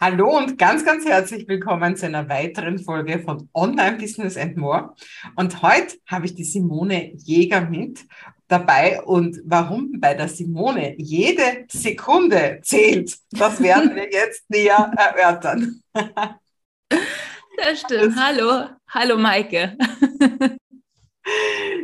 [0.00, 4.94] Hallo und ganz, ganz herzlich willkommen zu einer weiteren Folge von Online Business and More.
[5.34, 8.06] Und heute habe ich die Simone Jäger mit
[8.46, 9.02] dabei.
[9.02, 15.82] Und warum bei der Simone jede Sekunde zählt, das werden wir jetzt näher erörtern.
[17.60, 18.14] Das stimmt.
[18.16, 19.76] Hallo, hallo Maike.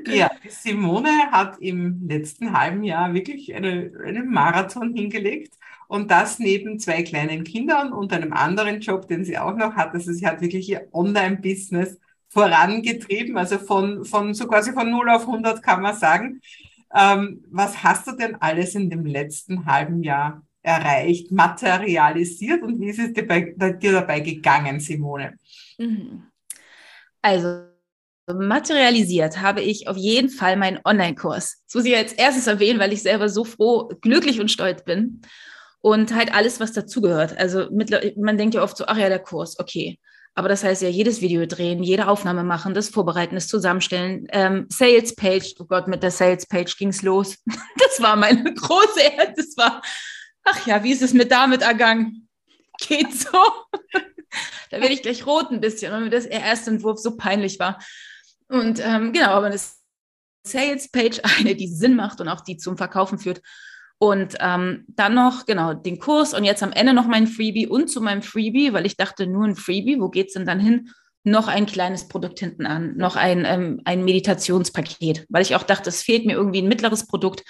[0.07, 5.55] Ja, Simone hat im letzten halben Jahr wirklich eine, einen Marathon hingelegt
[5.89, 9.95] und das neben zwei kleinen Kindern und einem anderen Job, den sie auch noch hat.
[9.95, 15.23] Also sie hat wirklich ihr Online-Business vorangetrieben, also von, von so quasi von 0 auf
[15.23, 16.41] 100 kann man sagen.
[16.95, 22.89] Ähm, was hast du denn alles in dem letzten halben Jahr erreicht, materialisiert und wie
[22.89, 25.39] ist es dir, bei, dir dabei gegangen, Simone?
[25.79, 26.25] Mhm.
[27.23, 27.67] Also
[28.27, 31.63] materialisiert habe ich auf jeden Fall meinen Online-Kurs.
[31.67, 35.21] Das muss ich als erstes erwähnen, weil ich selber so froh, glücklich und stolz bin
[35.85, 37.37] und halt alles, was dazugehört.
[37.37, 39.99] Also mit, man denkt ja oft so, ach ja, der Kurs, okay.
[40.35, 44.67] Aber das heißt ja, jedes Video drehen, jede Aufnahme machen, das Vorbereiten, das Zusammenstellen, ähm,
[44.71, 47.37] Sales Page, oh Gott, mit der Sales Page ging's los.
[47.79, 49.01] Das war meine große,
[49.37, 49.83] das war,
[50.45, 52.29] ach ja, wie ist es mit damit ergangen?
[52.81, 53.29] Geht so.
[54.71, 57.79] da werde ich gleich rot ein bisschen, weil mir das erste Entwurf so peinlich war.
[58.49, 59.61] Und ähm, genau, aber eine
[60.47, 63.43] Sales Page, eine, die Sinn macht und auch die zum Verkaufen führt.
[64.05, 67.89] Und ähm, dann noch, genau, den Kurs und jetzt am Ende noch mein Freebie und
[67.89, 70.91] zu meinem Freebie, weil ich dachte, nur ein Freebie, wo geht es denn dann hin?
[71.23, 75.89] Noch ein kleines Produkt hinten an, noch ein, ähm, ein Meditationspaket, weil ich auch dachte,
[75.89, 77.45] es fehlt mir irgendwie ein mittleres Produkt.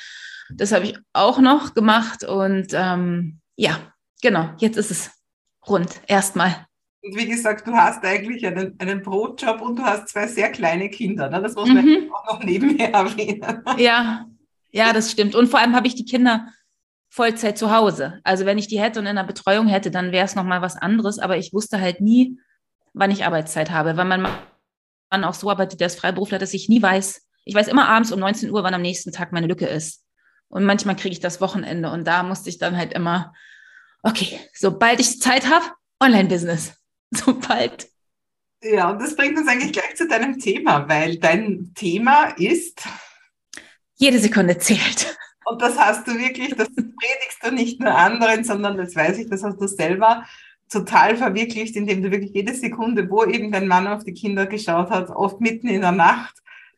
[0.48, 5.10] Das habe ich auch noch gemacht und ähm, ja, genau, jetzt ist es
[5.66, 6.66] rund, erstmal.
[7.02, 10.88] Und wie gesagt, du hast eigentlich einen, einen Brotjob und du hast zwei sehr kleine
[10.88, 11.28] Kinder.
[11.28, 11.42] Ne?
[11.42, 12.12] Das muss man mhm.
[12.12, 13.60] auch noch nebenher erwähnen.
[13.76, 14.26] Ja,
[14.74, 15.36] ja, das stimmt.
[15.36, 16.48] Und vor allem habe ich die Kinder
[17.08, 18.18] Vollzeit zu Hause.
[18.24, 20.76] Also wenn ich die hätte und in der Betreuung hätte, dann wäre es nochmal was
[20.76, 21.20] anderes.
[21.20, 22.40] Aber ich wusste halt nie,
[22.92, 26.68] wann ich Arbeitszeit habe, weil mein Mann auch so arbeitet, der ist Freiberufler, dass ich
[26.68, 27.22] nie weiß.
[27.44, 30.02] Ich weiß immer abends um 19 Uhr, wann am nächsten Tag meine Lücke ist.
[30.48, 33.32] Und manchmal kriege ich das Wochenende und da musste ich dann halt immer,
[34.02, 35.66] okay, sobald ich Zeit habe,
[36.02, 36.74] Online-Business.
[37.14, 37.86] Sobald.
[38.60, 42.82] Ja, und das bringt uns eigentlich gleich zu deinem Thema, weil dein Thema ist
[44.04, 45.16] jede Sekunde zählt.
[45.46, 49.28] Und das hast du wirklich, das predigst du nicht nur anderen, sondern das weiß ich,
[49.28, 50.24] das hast du selber
[50.70, 54.90] total verwirklicht, indem du wirklich jede Sekunde, wo eben dein Mann auf die Kinder geschaut
[54.90, 56.34] hat, oft mitten in der Nacht,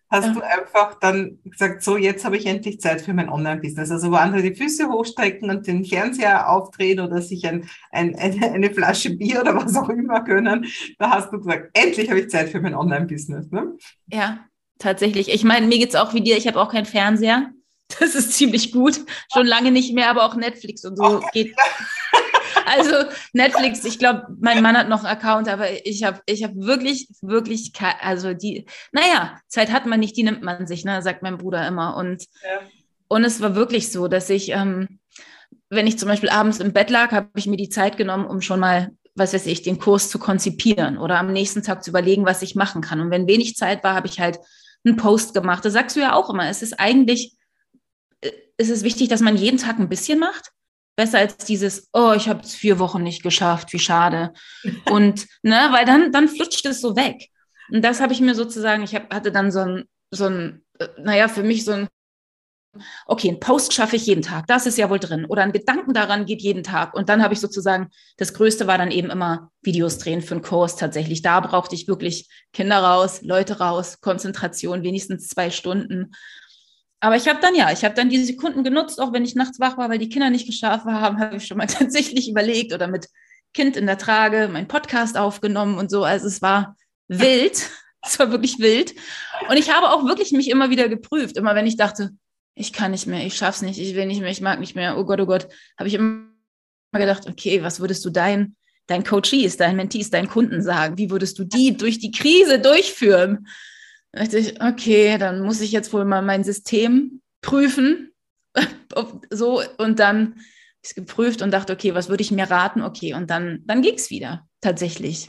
[0.08, 0.32] hast ja.
[0.34, 3.90] du einfach dann gesagt, so, jetzt habe ich endlich Zeit für mein Online-Business.
[3.90, 8.52] Also wo andere die Füße hochstrecken und den Fernseher aufdrehen oder sich ein, ein, eine,
[8.52, 10.66] eine Flasche Bier oder was auch immer können,
[10.98, 13.50] da hast du gesagt, endlich habe ich Zeit für mein Online-Business.
[13.50, 13.76] Ne?
[14.06, 14.46] Ja,
[14.78, 15.28] tatsächlich.
[15.32, 17.50] Ich meine, mir geht es auch wie dir, ich habe auch keinen Fernseher.
[18.00, 18.98] Das ist ziemlich gut.
[19.32, 21.28] Schon lange nicht mehr, aber auch Netflix und so okay.
[21.32, 21.56] geht.
[22.66, 26.50] Also Netflix, ich glaube, mein Mann hat noch einen Account, aber ich habe ich hab
[26.56, 31.22] wirklich, wirklich, also die, naja, Zeit hat man nicht, die nimmt man sich, ne, sagt
[31.22, 31.96] mein Bruder immer.
[31.96, 32.60] Und, ja.
[33.06, 34.98] und es war wirklich so, dass ich, ähm,
[35.70, 38.40] wenn ich zum Beispiel abends im Bett lag, habe ich mir die Zeit genommen, um
[38.40, 42.26] schon mal was weiß ich, den Kurs zu konzipieren oder am nächsten Tag zu überlegen,
[42.26, 43.00] was ich machen kann.
[43.00, 44.38] Und wenn wenig Zeit war, habe ich halt
[44.86, 45.64] einen Post gemacht.
[45.64, 46.48] Das sagst du ja auch immer.
[46.48, 47.36] Es ist eigentlich,
[48.20, 50.52] äh, es ist wichtig, dass man jeden Tag ein bisschen macht.
[50.96, 54.32] Besser als dieses, oh, ich habe es vier Wochen nicht geschafft, wie schade.
[54.90, 57.28] Und, ne, weil dann, dann flutscht es so weg.
[57.70, 60.88] Und das habe ich mir sozusagen, ich hab, hatte dann so ein, so ein, äh,
[60.98, 61.88] naja, für mich so ein
[63.06, 65.24] okay, ein Post schaffe ich jeden Tag, das ist ja wohl drin.
[65.24, 66.94] Oder ein Gedanken daran geht jeden Tag.
[66.94, 70.42] Und dann habe ich sozusagen, das Größte war dann eben immer Videos drehen für einen
[70.42, 71.22] Kurs tatsächlich.
[71.22, 76.12] Da brauchte ich wirklich Kinder raus, Leute raus, Konzentration, wenigstens zwei Stunden.
[77.00, 79.60] Aber ich habe dann ja, ich habe dann die Sekunden genutzt, auch wenn ich nachts
[79.60, 82.88] wach war, weil die Kinder nicht geschlafen haben, habe ich schon mal tatsächlich überlegt oder
[82.88, 83.08] mit
[83.54, 86.04] Kind in der Trage meinen Podcast aufgenommen und so.
[86.04, 86.76] Also es war
[87.08, 87.70] wild.
[88.08, 88.94] Es war wirklich wild.
[89.48, 91.36] Und ich habe auch wirklich mich immer wieder geprüft.
[91.36, 92.10] Immer wenn ich dachte,
[92.56, 94.96] ich kann nicht mehr, ich schaff's nicht, ich will nicht mehr, ich mag nicht mehr,
[94.98, 95.46] oh Gott, oh Gott,
[95.78, 96.24] habe ich immer
[96.92, 98.56] gedacht, okay, was würdest du dein,
[98.86, 100.96] dein Coachees, dein Mentees, deinen Kunden sagen?
[100.96, 103.46] Wie würdest du die durch die Krise durchführen?
[104.10, 108.12] Da dachte ich, okay, dann muss ich jetzt wohl mal mein System prüfen.
[109.30, 110.40] so, und dann
[110.82, 112.80] ist geprüft und dachte, okay, was würde ich mir raten?
[112.80, 115.28] Okay, und dann, dann ging es wieder, tatsächlich.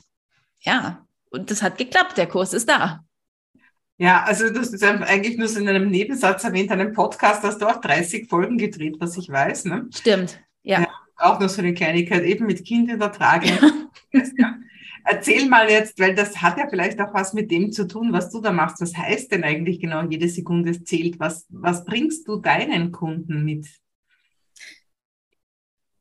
[0.62, 3.03] Ja, und das hat geklappt, der Kurs ist da.
[3.99, 7.65] Ja, also du hast eigentlich nur so in einem Nebensatz erwähnt, einen Podcast hast du
[7.65, 9.65] auch 30 Folgen gedreht, was ich weiß.
[9.65, 9.88] Ne?
[9.95, 10.81] Stimmt, ja.
[10.81, 10.88] ja.
[11.15, 13.47] Auch nur so eine Kleinigkeit, eben mit Kind in der Trage.
[14.13, 14.55] ja.
[15.03, 18.29] Erzähl mal jetzt, weil das hat ja vielleicht auch was mit dem zu tun, was
[18.29, 18.81] du da machst.
[18.81, 21.19] Was heißt denn eigentlich genau, jede Sekunde zählt?
[21.19, 23.67] Was, was bringst du deinen Kunden mit?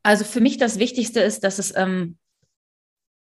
[0.02, 2.18] Also für mich das Wichtigste ist, dass es ähm,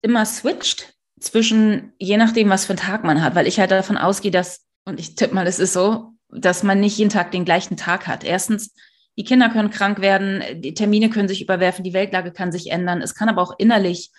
[0.02, 3.98] immer switcht zwischen, je nachdem, was für einen Tag man hat, weil ich halt davon
[3.98, 7.46] ausgehe, dass, und ich tippe mal, es ist so, dass man nicht jeden Tag den
[7.46, 8.24] gleichen Tag hat.
[8.24, 8.74] Erstens,
[9.18, 13.02] die Kinder können krank werden, die Termine können sich überwerfen, die Weltlage kann sich ändern.
[13.02, 14.12] Es kann aber auch innerlich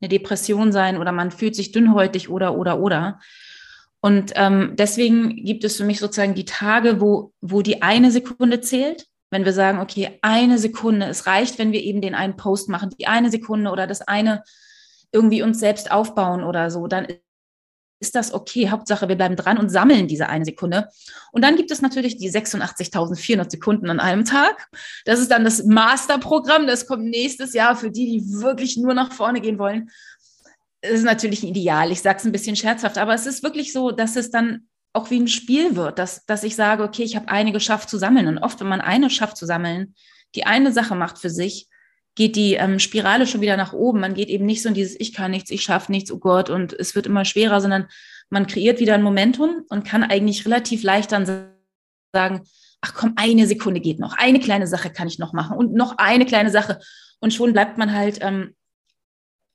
[0.00, 3.20] eine Depression sein oder man fühlt sich dünnhäutig oder, oder, oder.
[4.00, 8.60] Und ähm, deswegen gibt es für mich sozusagen die Tage, wo, wo die eine Sekunde
[8.60, 9.06] zählt.
[9.30, 12.90] Wenn wir sagen, okay, eine Sekunde, es reicht, wenn wir eben den einen Post machen,
[12.98, 14.42] die eine Sekunde oder das eine
[15.12, 17.06] irgendwie uns selbst aufbauen oder so, dann
[18.00, 18.70] ist das okay.
[18.70, 20.88] Hauptsache, wir bleiben dran und sammeln diese eine Sekunde.
[21.32, 24.68] Und dann gibt es natürlich die 86.400 Sekunden an einem Tag.
[25.04, 26.66] Das ist dann das Masterprogramm.
[26.66, 29.90] Das kommt nächstes Jahr für die, die wirklich nur nach vorne gehen wollen.
[30.80, 31.90] Das ist natürlich ein Ideal.
[31.90, 35.10] Ich sage es ein bisschen scherzhaft, aber es ist wirklich so, dass es dann auch
[35.10, 38.28] wie ein Spiel wird, dass, dass ich sage, okay, ich habe eine geschafft zu sammeln.
[38.28, 39.94] Und oft, wenn man eine schafft zu sammeln,
[40.34, 41.68] die eine Sache macht für sich,
[42.18, 44.00] geht die ähm, Spirale schon wieder nach oben.
[44.00, 46.50] Man geht eben nicht so in dieses Ich kann nichts, ich schaffe nichts, oh Gott,
[46.50, 47.86] und es wird immer schwerer, sondern
[48.28, 51.26] man kreiert wieder ein Momentum und kann eigentlich relativ leicht dann
[52.12, 52.42] sagen,
[52.80, 55.96] ach komm, eine Sekunde geht noch, eine kleine Sache kann ich noch machen und noch
[55.98, 56.80] eine kleine Sache.
[57.20, 58.56] Und schon bleibt man halt ähm,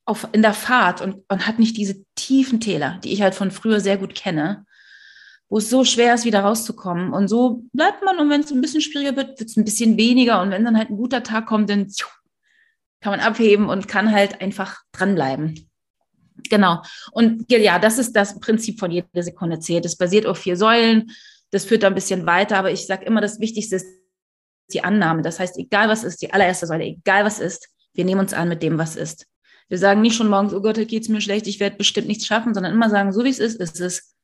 [0.06, 3.52] auf, in der Fahrt und, und hat nicht diese tiefen Täler, die ich halt von
[3.52, 4.66] früher sehr gut kenne,
[5.50, 7.12] wo es so schwer ist, wieder rauszukommen.
[7.12, 9.98] Und so bleibt man und wenn es ein bisschen schwieriger wird, wird es ein bisschen
[9.98, 10.42] weniger.
[10.42, 11.90] Und wenn dann halt ein guter Tag kommt, dann
[13.04, 15.70] kann man abheben und kann halt einfach dranbleiben.
[16.50, 16.82] Genau.
[17.12, 19.86] Und ja, das ist das Prinzip von jeder Sekunde zählt.
[19.86, 21.12] Es basiert auf vier Säulen.
[21.52, 23.86] Das führt da ein bisschen weiter, aber ich sage immer, das Wichtigste ist
[24.72, 25.22] die Annahme.
[25.22, 28.48] Das heißt, egal was ist, die allererste Säule, egal was ist, wir nehmen uns an
[28.48, 29.28] mit dem, was ist.
[29.68, 32.26] Wir sagen nicht schon morgens, oh Gott, geht es mir schlecht, ich werde bestimmt nichts
[32.26, 34.16] schaffen, sondern immer sagen, so wie es ist, ist es.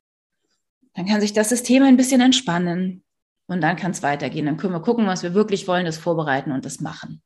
[0.93, 3.03] Dann kann sich das System ein bisschen entspannen
[3.47, 4.45] und dann kann es weitergehen.
[4.45, 7.21] Dann können wir gucken, was wir wirklich wollen, das vorbereiten und das machen.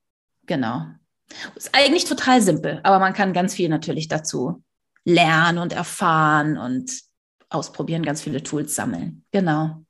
[0.47, 0.87] Genau.
[1.55, 4.63] Ist eigentlich total simpel, aber man kann ganz viel natürlich dazu
[5.05, 6.91] lernen und erfahren und
[7.49, 9.25] ausprobieren, ganz viele Tools sammeln.
[9.31, 9.83] Genau.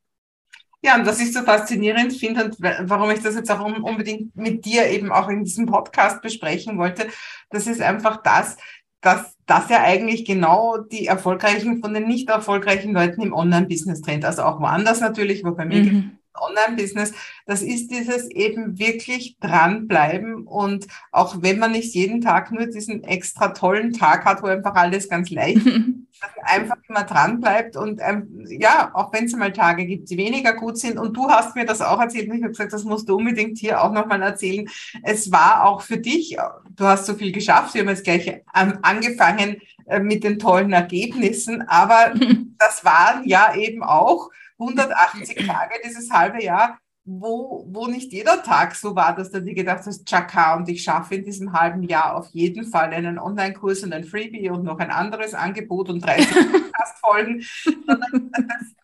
[0.82, 4.66] Ja, und was ich so faszinierend finde und warum ich das jetzt auch unbedingt mit
[4.66, 7.08] dir eben auch in diesem Podcast besprechen wollte,
[7.50, 8.58] das ist einfach das,
[9.00, 14.26] dass das ja eigentlich genau die erfolgreichen von den nicht erfolgreichen Leuten im Online-Business trennt.
[14.26, 16.18] Also auch woanders natürlich, wo bei mir mhm.
[16.36, 17.14] Online-Business,
[17.46, 23.04] das ist dieses eben wirklich dranbleiben und auch wenn man nicht jeden Tag nur diesen
[23.04, 25.90] extra tollen Tag hat, wo einfach alles ganz leicht ist,
[26.44, 30.78] einfach immer dranbleibt und ähm, ja, auch wenn es mal Tage gibt, die weniger gut
[30.78, 33.16] sind und du hast mir das auch erzählt und ich habe gesagt, das musst du
[33.18, 34.68] unbedingt hier auch nochmal erzählen.
[35.04, 36.38] Es war auch für dich,
[36.76, 40.72] du hast so viel geschafft, wir haben jetzt gleich ähm, angefangen äh, mit den tollen
[40.72, 42.14] Ergebnissen, aber
[42.58, 44.30] das waren ja eben auch
[44.64, 49.54] 180 Tage, dieses halbe Jahr, wo, wo nicht jeder Tag so war, dass du dir
[49.54, 53.84] gedacht hast, Chaka, und ich schaffe in diesem halben Jahr auf jeden Fall einen Online-Kurs
[53.84, 57.44] und ein Freebie und noch ein anderes Angebot und 30 Podcast-Folgen.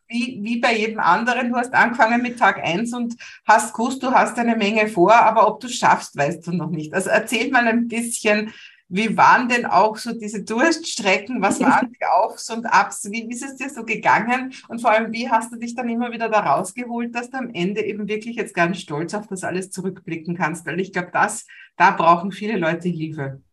[0.09, 3.15] wie, wie bei jedem anderen, du hast angefangen mit Tag 1 und
[3.47, 6.71] hast gewusst, du hast eine Menge vor, aber ob du es schaffst, weißt du noch
[6.71, 6.93] nicht.
[6.93, 8.51] Also erzähl mal ein bisschen,
[8.91, 11.43] wie waren denn auch so diese Durststrecken?
[11.43, 13.09] Was waren die Aufs und Abs?
[13.11, 14.51] Wie ist es dir so gegangen?
[14.67, 17.51] Und vor allem, wie hast du dich dann immer wieder da rausgeholt, dass du am
[17.53, 20.65] Ende eben wirklich jetzt ganz stolz auf das alles zurückblicken kannst?
[20.65, 21.45] Weil ich glaube, das,
[21.77, 23.43] da brauchen viele Leute Hilfe.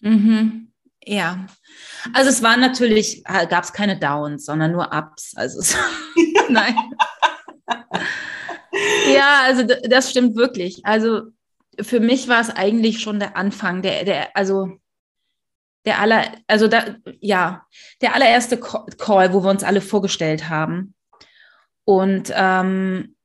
[0.00, 0.68] Mhm.
[1.04, 1.44] Ja,
[2.12, 5.32] also es waren natürlich, gab es keine Downs, sondern nur Ups.
[5.34, 5.76] Also
[6.48, 6.76] nein.
[9.12, 10.86] ja, also das stimmt wirklich.
[10.86, 11.32] Also
[11.80, 14.78] für mich war es eigentlich schon der Anfang, der, der, also
[15.84, 17.66] der aller, also da, ja,
[18.00, 20.94] der allererste Call, wo wir uns alle vorgestellt haben.
[21.84, 23.16] Und ähm,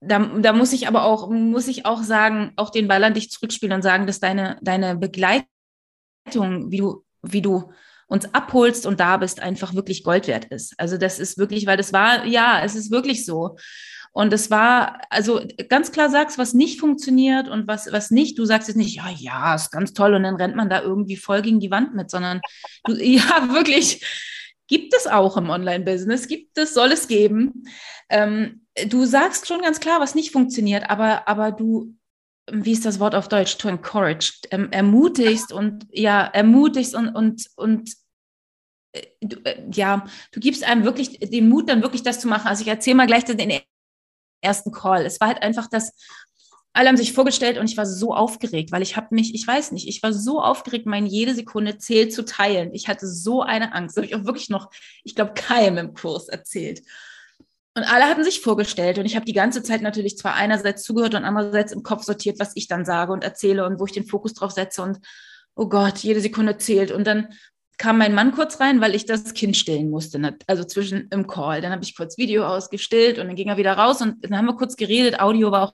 [0.00, 3.30] da, da muss ich aber auch, muss ich auch sagen, auch den Ball an dich
[3.30, 5.46] zurückspielen und sagen, dass deine, deine Begleitung,
[6.70, 7.72] wie du, wie du
[8.06, 10.74] uns abholst und da bist, einfach wirklich Gold wert ist.
[10.78, 13.56] Also das ist wirklich, weil das war, ja, es ist wirklich so.
[14.14, 18.38] Und es war, also ganz klar sagst, was nicht funktioniert und was, was nicht.
[18.38, 21.16] Du sagst jetzt nicht, ja, ja, ist ganz toll und dann rennt man da irgendwie
[21.16, 22.40] voll gegen die Wand mit, sondern
[22.84, 24.06] du, ja, wirklich,
[24.68, 27.64] gibt es auch im Online-Business, gibt es, soll es geben.
[28.08, 31.96] Ähm, du sagst schon ganz klar, was nicht funktioniert, aber, aber du,
[32.48, 33.58] wie ist das Wort auf Deutsch?
[33.58, 37.90] To encourage, ähm, ermutigst und ja, ermutigst und, und, und
[38.92, 42.46] äh, Du, äh, ja, du gibst einem wirklich den Mut, dann wirklich das zu machen.
[42.46, 43.50] Also ich erzähle mal gleich den
[44.44, 45.06] ersten Call.
[45.06, 45.92] Es war halt einfach das,
[46.72, 49.72] alle haben sich vorgestellt und ich war so aufgeregt, weil ich habe mich, ich weiß
[49.72, 52.74] nicht, ich war so aufgeregt, meine jede Sekunde zählt zu teilen.
[52.74, 53.96] Ich hatte so eine Angst.
[53.96, 54.70] Habe ich auch wirklich noch,
[55.04, 56.82] ich glaube, keinem im Kurs erzählt.
[57.76, 61.14] Und alle hatten sich vorgestellt und ich habe die ganze Zeit natürlich zwar einerseits zugehört
[61.14, 64.06] und andererseits im Kopf sortiert, was ich dann sage und erzähle und wo ich den
[64.06, 65.00] Fokus drauf setze und
[65.56, 66.92] oh Gott, jede Sekunde zählt.
[66.92, 67.34] Und dann
[67.78, 70.36] kam mein Mann kurz rein, weil ich das Kind stillen musste, ne?
[70.46, 71.60] also zwischen im Call.
[71.60, 74.46] Dann habe ich kurz Video ausgestillt und dann ging er wieder raus und dann haben
[74.46, 75.20] wir kurz geredet.
[75.20, 75.72] Audio war auch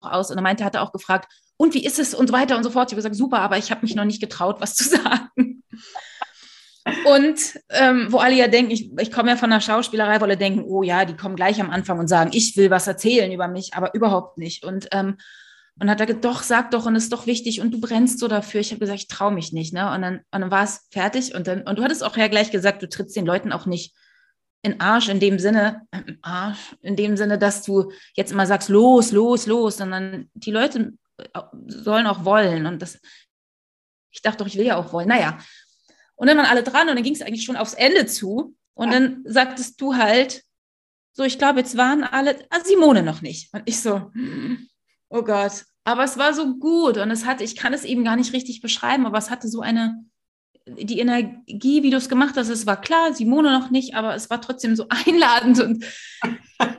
[0.00, 2.56] aus und er meinte, hat er auch gefragt, und wie ist es und so weiter
[2.56, 2.88] und so fort.
[2.88, 5.64] Ich habe gesagt, super, aber ich habe mich noch nicht getraut, was zu sagen.
[7.04, 10.36] Und ähm, wo alle ja denken, ich, ich komme ja von der Schauspielerei, wo alle
[10.36, 13.48] denken, oh ja, die kommen gleich am Anfang und sagen, ich will was erzählen über
[13.48, 14.64] mich, aber überhaupt nicht.
[14.64, 15.18] Und ähm,
[15.80, 18.18] und hat er gesagt, doch, sag doch, und es ist doch wichtig und du brennst
[18.18, 18.60] so dafür.
[18.60, 19.72] Ich habe gesagt, ich traue mich nicht.
[19.72, 19.90] Ne?
[19.92, 21.34] Und dann, und dann war es fertig.
[21.34, 23.94] Und, dann, und du hattest auch ja gleich gesagt, du trittst den Leuten auch nicht
[24.62, 28.68] in Arsch in dem Sinne, äh, Arsch, in dem Sinne, dass du jetzt immer sagst,
[28.68, 32.66] los, los, los, sondern die Leute äh, sollen auch wollen.
[32.66, 32.98] Und das,
[34.10, 35.08] ich dachte doch, ich will ja auch wollen.
[35.08, 35.38] Naja.
[36.16, 38.56] Und dann waren alle dran und dann ging es eigentlich schon aufs Ende zu.
[38.74, 40.42] Und dann sagtest du halt,
[41.12, 43.52] so, ich glaube, jetzt waren alle, ah, Simone noch nicht.
[43.52, 44.68] Und ich so, hm,
[45.10, 45.64] Oh Gott.
[45.84, 48.60] Aber es war so gut und es hatte, ich kann es eben gar nicht richtig
[48.60, 50.04] beschreiben, aber es hatte so eine,
[50.66, 54.28] die Energie, wie du es gemacht hast, es war klar, Simone noch nicht, aber es
[54.28, 55.84] war trotzdem so einladend und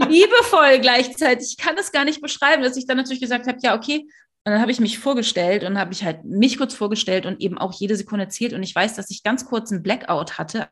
[0.08, 1.56] liebevoll gleichzeitig.
[1.58, 4.08] Ich kann es gar nicht beschreiben, dass ich dann natürlich gesagt habe, ja, okay.
[4.46, 7.58] Und dann habe ich mich vorgestellt und habe ich halt mich kurz vorgestellt und eben
[7.58, 8.54] auch jede Sekunde zählt.
[8.54, 10.70] Und ich weiß, dass ich ganz kurz einen Blackout hatte.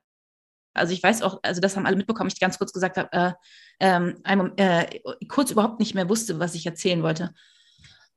[0.78, 3.32] Also ich weiß auch, also das haben alle mitbekommen, ich ganz kurz gesagt habe, äh,
[3.80, 4.86] ähm, äh,
[5.28, 7.34] kurz überhaupt nicht mehr wusste, was ich erzählen wollte.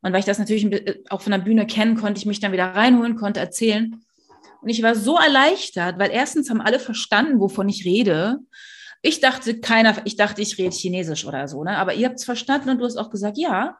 [0.03, 2.53] Und weil ich das natürlich äh, auch von der Bühne kenne, konnte ich mich dann
[2.53, 4.03] wieder reinholen, konnte erzählen.
[4.63, 8.39] Und ich war so erleichtert, weil erstens haben alle verstanden, wovon ich rede.
[9.03, 11.79] Ich dachte, keiner, ich dachte, ich rede Chinesisch oder so, ne?
[11.79, 13.79] Aber ihr habt es verstanden und du hast auch gesagt, ja,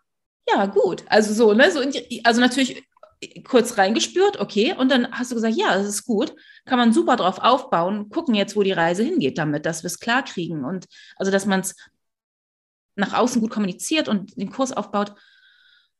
[0.49, 1.05] ja, gut.
[1.07, 1.71] Also so, ne?
[1.71, 1.81] So
[2.25, 2.83] also natürlich
[3.45, 6.35] kurz reingespürt, okay, und dann hast du gesagt, ja, das ist gut,
[6.65, 10.01] kann man super drauf aufbauen, gucken jetzt, wo die Reise hingeht damit, dass wir es
[10.01, 10.87] klar kriegen und
[11.17, 11.77] also, dass man es
[12.97, 15.15] nach außen gut kommuniziert und den Kurs aufbaut.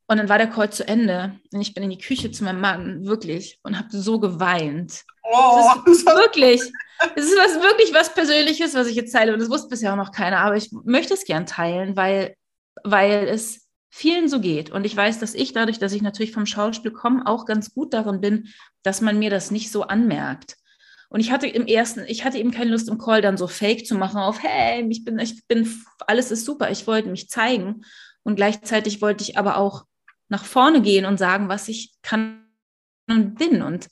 [0.07, 2.61] Und dann war der Call zu Ende und ich bin in die Küche zu meinem
[2.61, 5.05] Mann, wirklich, und habe so geweint.
[5.23, 6.61] Oh, das ist wirklich,
[7.15, 9.97] es ist was, wirklich was Persönliches, was ich jetzt teile und das wusste bisher auch
[9.97, 12.35] noch keiner, aber ich möchte es gern teilen, weil,
[12.83, 14.71] weil es vielen so geht.
[14.71, 17.93] Und ich weiß, dass ich dadurch, dass ich natürlich vom Schauspiel komme, auch ganz gut
[17.93, 18.49] darin bin,
[18.83, 20.57] dass man mir das nicht so anmerkt.
[21.09, 23.85] Und ich hatte im ersten, ich hatte eben keine Lust im Call dann so fake
[23.85, 25.69] zu machen auf, hey, ich bin, ich bin,
[26.07, 26.71] alles ist super.
[26.71, 27.85] Ich wollte mich zeigen.
[28.23, 29.85] Und gleichzeitig wollte ich aber auch
[30.29, 32.47] nach vorne gehen und sagen, was ich kann
[33.09, 33.61] und bin.
[33.61, 33.89] Und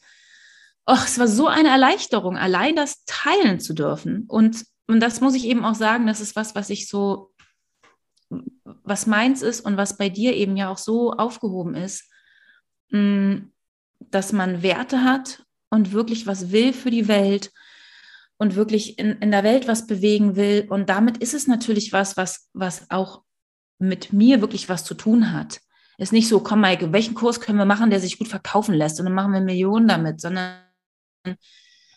[0.86, 4.24] oh, es war so eine Erleichterung, allein das teilen zu dürfen.
[4.28, 7.27] Und, und das muss ich eben auch sagen, das ist was, was ich so
[8.84, 12.10] was meins ist und was bei dir eben ja auch so aufgehoben ist,
[12.90, 13.37] mm,
[14.00, 17.52] dass man Werte hat und wirklich was will für die Welt
[18.38, 20.66] und wirklich in, in der Welt was bewegen will.
[20.68, 23.22] Und damit ist es natürlich was, was, was auch
[23.78, 25.60] mit mir wirklich was zu tun hat.
[25.98, 29.00] Ist nicht so, komm Maike, welchen Kurs können wir machen, der sich gut verkaufen lässt
[29.00, 30.62] und dann machen wir Millionen damit, sondern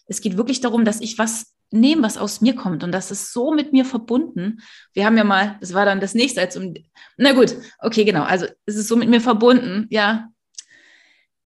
[0.08, 2.84] es geht wirklich darum, dass ich was nehmen, was aus mir kommt.
[2.84, 4.62] Und das ist so mit mir verbunden.
[4.94, 6.74] Wir haben ja mal, das war dann das nächste, als um,
[7.18, 8.24] na gut, okay, genau.
[8.24, 10.28] Also es ist so mit mir verbunden, ja,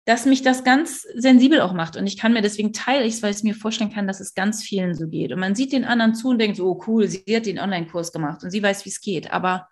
[0.05, 1.97] dass mich das ganz sensibel auch macht.
[1.97, 4.19] Und ich kann mir deswegen teile ich es, weil ich es mir vorstellen kann, dass
[4.19, 5.31] es ganz vielen so geht.
[5.31, 8.43] Und man sieht den anderen zu und denkt oh cool, sie hat den Online-Kurs gemacht
[8.43, 9.31] und sie weiß, wie es geht.
[9.31, 9.67] Aber,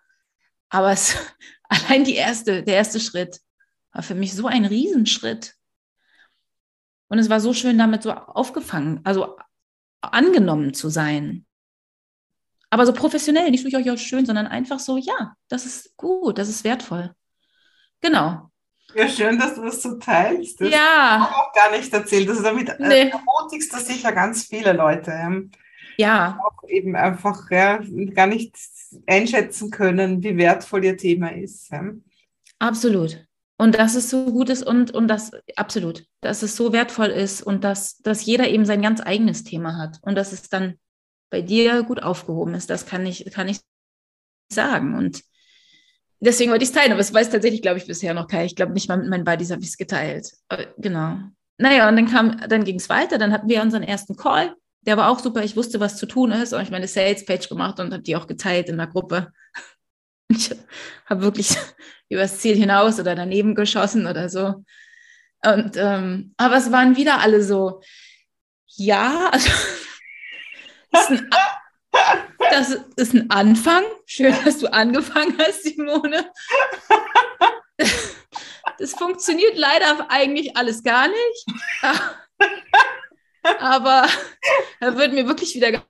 [0.70, 1.16] aber es,
[1.68, 3.40] allein die erste, der erste Schritt
[3.92, 5.54] war für mich so ein Riesenschritt.
[7.08, 9.36] Und es war so schön damit so aufgefangen, also
[10.12, 11.46] angenommen zu sein.
[12.70, 16.38] Aber so professionell, nicht so, ja, ja, schön, sondern einfach so, ja, das ist gut,
[16.38, 17.14] das ist wertvoll.
[18.00, 18.50] Genau.
[18.94, 20.60] Ja, schön, dass du das so teilst.
[20.60, 21.20] Das ja.
[21.20, 22.28] habe ich auch gar nicht erzählt.
[22.28, 23.10] Also damit äh, nee.
[23.10, 25.10] ermutigst du sicher ganz viele Leute.
[25.10, 25.50] Ähm,
[25.96, 26.38] ja.
[26.44, 27.80] Auch eben einfach ja,
[28.14, 28.56] gar nicht
[29.06, 31.70] einschätzen können, wie wertvoll ihr Thema ist.
[32.58, 33.24] Absolut.
[33.56, 37.40] Und dass es so gut ist und, und das absolut, dass es so wertvoll ist
[37.42, 40.74] und dass, dass jeder eben sein ganz eigenes Thema hat und dass es dann
[41.30, 42.68] bei dir gut aufgehoben ist.
[42.68, 43.60] Das kann ich, kann ich
[44.52, 44.96] sagen.
[44.96, 45.22] Und
[46.20, 48.44] deswegen wollte ich es teilen, aber es weiß tatsächlich, glaube ich, bisher noch keiner.
[48.44, 50.32] Ich glaube nicht mal mit meinen Buddies habe ich es geteilt.
[50.48, 51.18] Aber, genau.
[51.56, 54.54] Naja, und dann kam, dann ging es weiter, dann hatten wir unseren ersten Call.
[54.82, 55.42] Der war auch super.
[55.44, 56.52] Ich wusste, was zu tun ist.
[56.52, 59.32] Und ich meine Sales-Page gemacht und habe die auch geteilt in der Gruppe.
[60.28, 60.50] Ich
[61.06, 61.56] habe wirklich
[62.08, 64.64] übers Ziel hinaus oder daneben geschossen oder so.
[65.44, 67.82] Und, ähm, aber es waren wieder alle so,
[68.66, 69.50] ja, also
[70.90, 71.30] das ist, ein,
[72.50, 73.84] das ist ein Anfang.
[74.06, 76.30] Schön, dass du angefangen hast, Simone.
[78.78, 81.46] Das funktioniert leider eigentlich alles gar nicht.
[83.60, 84.08] Aber
[84.80, 85.84] da wird mir wirklich wieder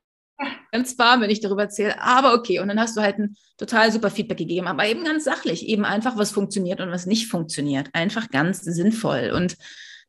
[0.72, 2.00] ganz warm, wenn ich darüber erzähle.
[2.00, 5.24] Aber okay, und dann hast du halt ein total super Feedback gegeben, aber eben ganz
[5.24, 7.88] sachlich, eben einfach, was funktioniert und was nicht funktioniert.
[7.92, 9.32] Einfach ganz sinnvoll.
[9.34, 9.56] Und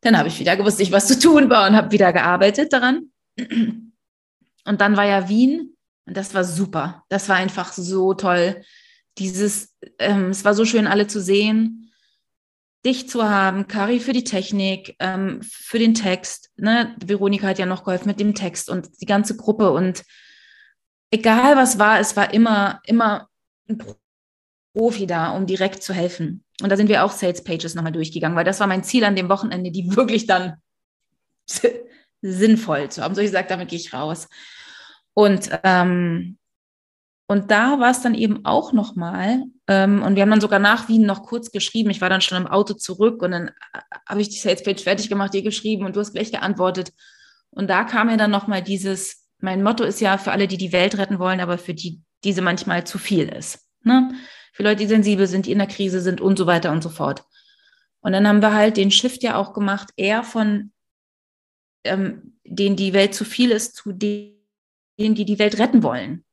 [0.01, 3.11] Dann habe ich wieder gewusst, ich was zu tun war und habe wieder gearbeitet daran.
[3.37, 7.03] Und dann war ja Wien und das war super.
[7.09, 8.61] Das war einfach so toll.
[9.17, 11.84] Dieses, ähm, es war so schön, alle zu sehen,
[12.85, 16.51] dich zu haben, Kari für die Technik, ähm, für den Text.
[16.55, 16.95] Ne?
[17.03, 19.71] Veronika hat ja noch geholfen mit dem Text und die ganze Gruppe.
[19.71, 20.03] Und
[21.11, 23.27] egal was war, es war immer, immer
[23.67, 23.81] ein
[24.73, 26.43] Profi da, um direkt zu helfen.
[26.61, 29.15] Und da sind wir auch Sales Pages nochmal durchgegangen, weil das war mein Ziel an
[29.15, 30.61] dem Wochenende, die wirklich dann
[32.21, 33.15] sinnvoll zu haben.
[33.15, 34.29] So ich gesagt, damit gehe ich raus.
[35.13, 36.37] Und, ähm,
[37.27, 39.43] und da war es dann eben auch nochmal,
[40.03, 41.89] und wir haben dann sogar nach Wien noch kurz geschrieben.
[41.89, 44.83] Ich war dann schon im Auto zurück und dann äh, habe ich die Sales Page
[44.83, 46.93] fertig gemacht, dir geschrieben und du hast gleich geantwortet.
[47.49, 50.71] Und da kam mir dann nochmal dieses, mein Motto ist ja für alle, die die
[50.71, 53.59] Welt retten wollen, aber für die diese manchmal zu viel ist.
[53.83, 54.11] Ne?
[54.51, 56.89] Für Leute, die sensibel sind, die in der Krise sind und so weiter und so
[56.89, 57.23] fort.
[58.01, 60.71] Und dann haben wir halt den Shift ja auch gemacht, eher von
[61.83, 64.35] ähm, denen die Welt zu viel ist, zu denen,
[64.97, 66.24] die die Welt retten wollen.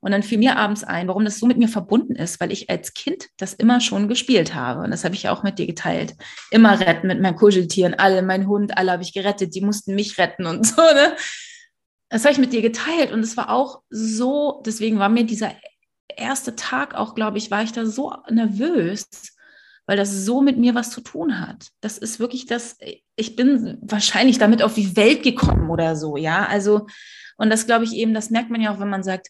[0.00, 2.70] Und dann fiel mir abends ein, warum das so mit mir verbunden ist, weil ich
[2.70, 4.80] als Kind das immer schon gespielt habe.
[4.80, 6.14] Und das habe ich ja auch mit dir geteilt.
[6.50, 10.16] Immer retten mit meinen Kuscheltieren, alle, mein Hund, alle habe ich gerettet, die mussten mich
[10.16, 10.80] retten und so.
[10.80, 11.14] Ne?
[12.08, 13.12] Das habe ich mit dir geteilt.
[13.12, 15.52] Und es war auch so, deswegen war mir dieser
[16.16, 19.06] erste Tag auch, glaube ich, war ich da so nervös,
[19.86, 21.68] weil das so mit mir was zu tun hat.
[21.80, 22.78] Das ist wirklich das,
[23.16, 26.46] ich bin wahrscheinlich damit auf die Welt gekommen oder so, ja.
[26.46, 26.86] Also,
[27.36, 29.28] und das glaube ich eben, das merkt man ja auch, wenn man sagt,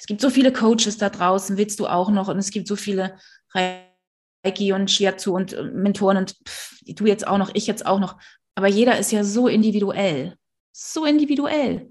[0.00, 2.28] es gibt so viele Coaches da draußen, willst du auch noch?
[2.28, 3.18] Und es gibt so viele
[3.52, 8.18] Reiki und Shiatsu und Mentoren und pff, du jetzt auch noch, ich jetzt auch noch.
[8.54, 10.36] Aber jeder ist ja so individuell.
[10.72, 11.90] So individuell.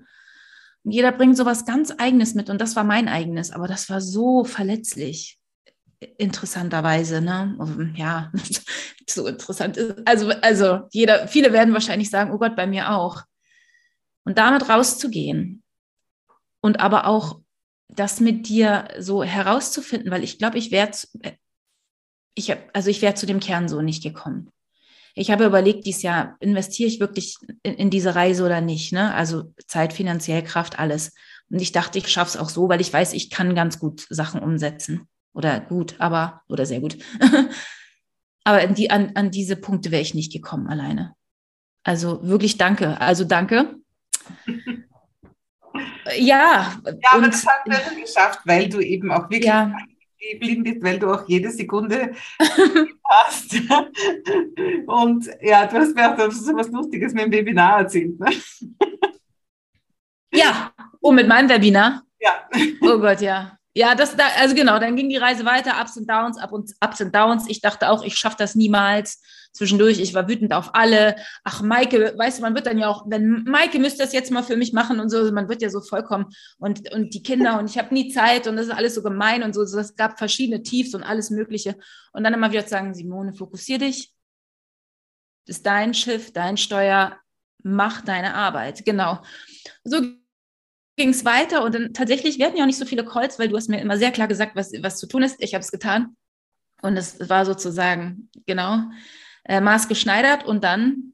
[0.84, 2.50] Und jeder bringt sowas ganz Eigenes mit.
[2.50, 3.52] Und das war mein eigenes.
[3.52, 5.38] Aber das war so verletzlich.
[6.18, 7.94] Interessanterweise, ne?
[7.96, 8.32] Ja,
[9.08, 9.78] so interessant.
[10.06, 13.22] Also, also jeder, viele werden wahrscheinlich sagen, oh Gott, bei mir auch.
[14.24, 15.62] Und damit rauszugehen
[16.62, 17.42] und aber auch
[17.90, 20.92] das mit dir so herauszufinden, weil ich glaube, ich wäre,
[22.36, 24.50] ich also ich wäre zu dem Kern so nicht gekommen.
[25.16, 29.14] Ich habe überlegt, dieses Jahr investiere ich wirklich in, in, diese Reise oder nicht, ne?
[29.14, 31.14] Also Zeit, finanziell, Kraft, alles.
[31.50, 34.06] Und ich dachte, ich schaffe es auch so, weil ich weiß, ich kann ganz gut
[34.10, 35.10] Sachen umsetzen.
[35.34, 36.98] Oder gut, aber, oder sehr gut.
[38.44, 41.16] aber die, an, an diese Punkte wäre ich nicht gekommen alleine.
[41.84, 43.02] Also wirklich danke.
[43.02, 43.76] Also danke.
[46.18, 46.74] Ja.
[46.86, 49.72] Ja, aber und, das hast du geschafft, weil du eben auch wirklich ja.
[50.32, 52.14] geblieben bist, weil du auch jede Sekunde
[53.10, 53.56] hast.
[54.88, 58.20] und ja, du hast mir auch so was Lustiges mit dem Webinar erzählt.
[58.20, 58.32] Ne?
[60.34, 62.04] Ja, und mit meinem Webinar?
[62.20, 62.48] Ja.
[62.82, 63.59] Oh Gott, ja.
[63.76, 66.72] Ja, das da, also genau, dann ging die Reise weiter, Ups und Downs, Up und
[66.84, 67.48] Ups und Downs.
[67.48, 69.22] Ich dachte auch, ich schaffe das niemals.
[69.52, 71.16] Zwischendurch, ich war wütend auf alle.
[71.44, 74.44] Ach, Maike, weißt du, man wird dann ja auch, wenn Maike müsste das jetzt mal
[74.44, 76.28] für mich machen und so, man wird ja so vollkommen
[76.58, 79.44] und, und die Kinder und ich habe nie Zeit und das ist alles so gemein
[79.44, 79.62] und so.
[79.62, 81.76] Es gab verschiedene Tiefs und alles Mögliche.
[82.12, 84.14] Und dann immer wieder zu sagen, Simone, fokussier dich.
[85.46, 87.18] Das ist dein Schiff, dein Steuer,
[87.64, 88.84] mach deine Arbeit.
[88.86, 89.20] Genau.
[89.84, 90.02] So
[91.00, 93.48] ging es weiter und dann tatsächlich, wir hatten ja auch nicht so viele Calls, weil
[93.48, 95.42] du hast mir immer sehr klar gesagt, was, was zu tun ist.
[95.42, 96.18] Ich habe es getan.
[96.82, 98.84] Und es war sozusagen, genau,
[99.46, 100.46] äh, maßgeschneidert.
[100.46, 101.14] Und dann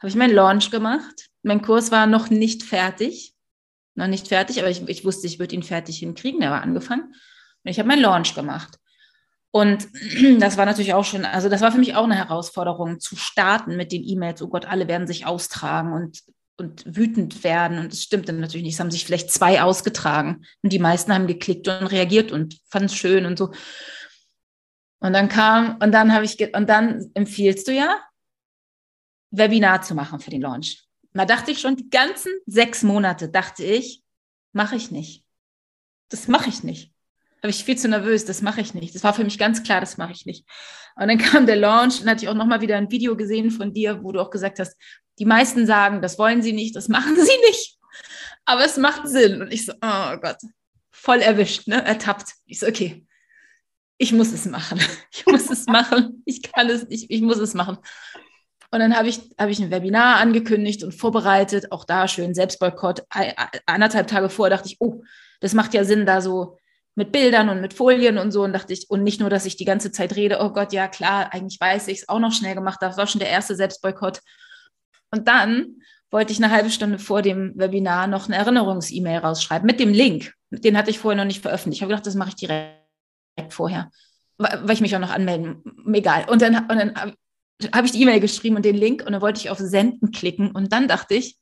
[0.00, 1.28] habe ich meinen Launch gemacht.
[1.42, 3.32] Mein Kurs war noch nicht fertig.
[3.94, 6.40] Noch nicht fertig, aber ich, ich wusste, ich würde ihn fertig hinkriegen.
[6.40, 7.04] Der war angefangen.
[7.04, 8.76] Und ich habe meinen Launch gemacht.
[9.52, 9.86] Und
[10.40, 13.76] das war natürlich auch schon, also das war für mich auch eine Herausforderung, zu starten
[13.76, 14.42] mit den E-Mails.
[14.42, 16.22] Oh Gott, alle werden sich austragen und
[16.58, 17.78] und wütend werden.
[17.78, 18.74] Und es stimmte natürlich nicht.
[18.74, 20.44] Es haben sich vielleicht zwei ausgetragen.
[20.62, 23.52] Und die meisten haben geklickt und reagiert und fanden es schön und so.
[24.98, 28.00] Und dann kam, und dann habe ich, und dann empfiehlst du ja,
[29.30, 30.84] Webinar zu machen für den Launch.
[31.12, 34.02] Da dachte ich schon, die ganzen sechs Monate dachte ich,
[34.52, 35.24] mache ich nicht.
[36.08, 36.92] Das mache ich nicht.
[37.42, 38.94] Habe ich viel zu nervös, das mache ich nicht.
[38.94, 40.46] Das war für mich ganz klar, das mache ich nicht.
[40.96, 43.72] Und dann kam der Launch, dann hatte ich auch nochmal wieder ein Video gesehen von
[43.72, 44.76] dir, wo du auch gesagt hast,
[45.18, 47.78] die meisten sagen, das wollen sie nicht, das machen sie nicht.
[48.44, 49.42] Aber es macht Sinn.
[49.42, 50.38] Und ich so, oh Gott,
[50.90, 51.84] voll erwischt, ne?
[51.84, 52.32] ertappt.
[52.46, 53.06] Ich so, okay,
[53.98, 54.80] ich muss es machen.
[55.12, 56.22] Ich muss es machen.
[56.26, 57.78] Ich kann es nicht, ich muss es machen.
[58.70, 63.04] Und dann habe ich, hab ich ein Webinar angekündigt und vorbereitet, auch da schön Selbstboykott.
[63.64, 65.02] Anderthalb Tage vor dachte ich, oh,
[65.40, 66.58] das macht ja Sinn, da so
[66.94, 68.42] mit Bildern und mit Folien und so.
[68.42, 70.88] Und dachte ich, und nicht nur, dass ich die ganze Zeit rede, oh Gott, ja
[70.88, 72.78] klar, eigentlich weiß ich es, auch noch schnell gemacht.
[72.82, 74.20] Das war schon der erste Selbstboykott.
[75.10, 75.76] Und dann
[76.10, 80.34] wollte ich eine halbe Stunde vor dem Webinar noch eine Erinnerungs-E-Mail rausschreiben mit dem Link.
[80.50, 81.78] Den hatte ich vorher noch nicht veröffentlicht.
[81.78, 82.72] Ich habe gedacht, das mache ich direkt
[83.50, 83.90] vorher,
[84.38, 85.62] weil ich mich auch noch anmelden.
[85.92, 86.28] Egal.
[86.28, 87.14] Und dann, und dann
[87.74, 90.52] habe ich die E-Mail geschrieben und den Link und dann wollte ich auf Senden klicken
[90.52, 91.36] und dann dachte ich,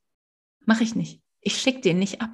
[0.65, 1.21] mache ich nicht.
[1.41, 2.31] Ich schicke den nicht ab.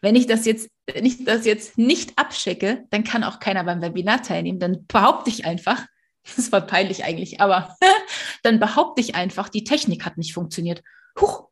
[0.00, 3.80] Wenn ich das jetzt, wenn ich das jetzt nicht abschicke, dann kann auch keiner beim
[3.80, 4.58] Webinar teilnehmen.
[4.58, 5.86] Dann behaupte ich einfach,
[6.36, 7.76] das war peinlich eigentlich, aber
[8.42, 10.82] dann behaupte ich einfach, die Technik hat nicht funktioniert.
[11.20, 11.48] Huch,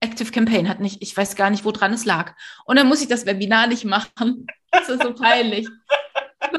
[0.00, 2.34] Active Campaign hat nicht, ich weiß gar nicht, woran es lag.
[2.64, 4.46] Und dann muss ich das Webinar nicht machen.
[4.70, 5.66] Das ist so peinlich.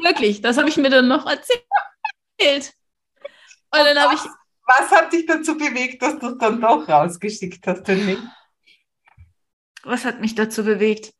[0.02, 2.74] Wirklich, das habe ich mir dann noch erzählt.
[3.70, 4.20] Und dann habe ich.
[4.66, 8.20] Was hat dich dazu bewegt, dass du es dann doch rausgeschickt hast, den Link?
[9.84, 11.12] Was hat mich dazu bewegt?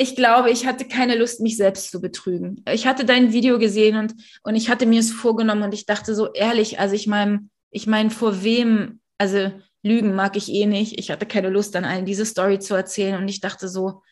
[0.00, 2.64] Ich glaube, ich hatte keine Lust, mich selbst zu betrügen.
[2.72, 6.14] Ich hatte dein Video gesehen und, und ich hatte mir es vorgenommen und ich dachte
[6.14, 10.98] so ehrlich, also ich meine, ich meine, vor wem, also Lügen mag ich eh nicht.
[10.98, 14.02] Ich hatte keine Lust, an allen diese Story zu erzählen und ich dachte so,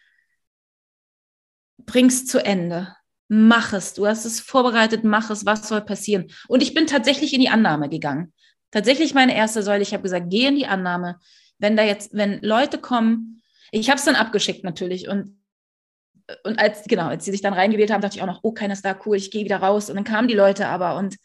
[1.86, 2.94] bring's zu Ende
[3.28, 3.94] mach es.
[3.94, 5.46] Du hast es vorbereitet, mach es.
[5.46, 6.28] Was soll passieren?
[6.48, 8.32] Und ich bin tatsächlich in die Annahme gegangen.
[8.70, 9.82] Tatsächlich meine erste Säule.
[9.82, 11.18] Ich habe gesagt, geh in die Annahme.
[11.58, 15.37] Wenn da jetzt, wenn Leute kommen, ich habe es dann abgeschickt natürlich und
[16.44, 18.74] und als genau, als sie sich dann reingewählt haben, dachte ich auch noch, oh, keiner
[18.74, 19.88] ist da, cool, ich gehe wieder raus.
[19.88, 21.16] Und dann kamen die Leute aber und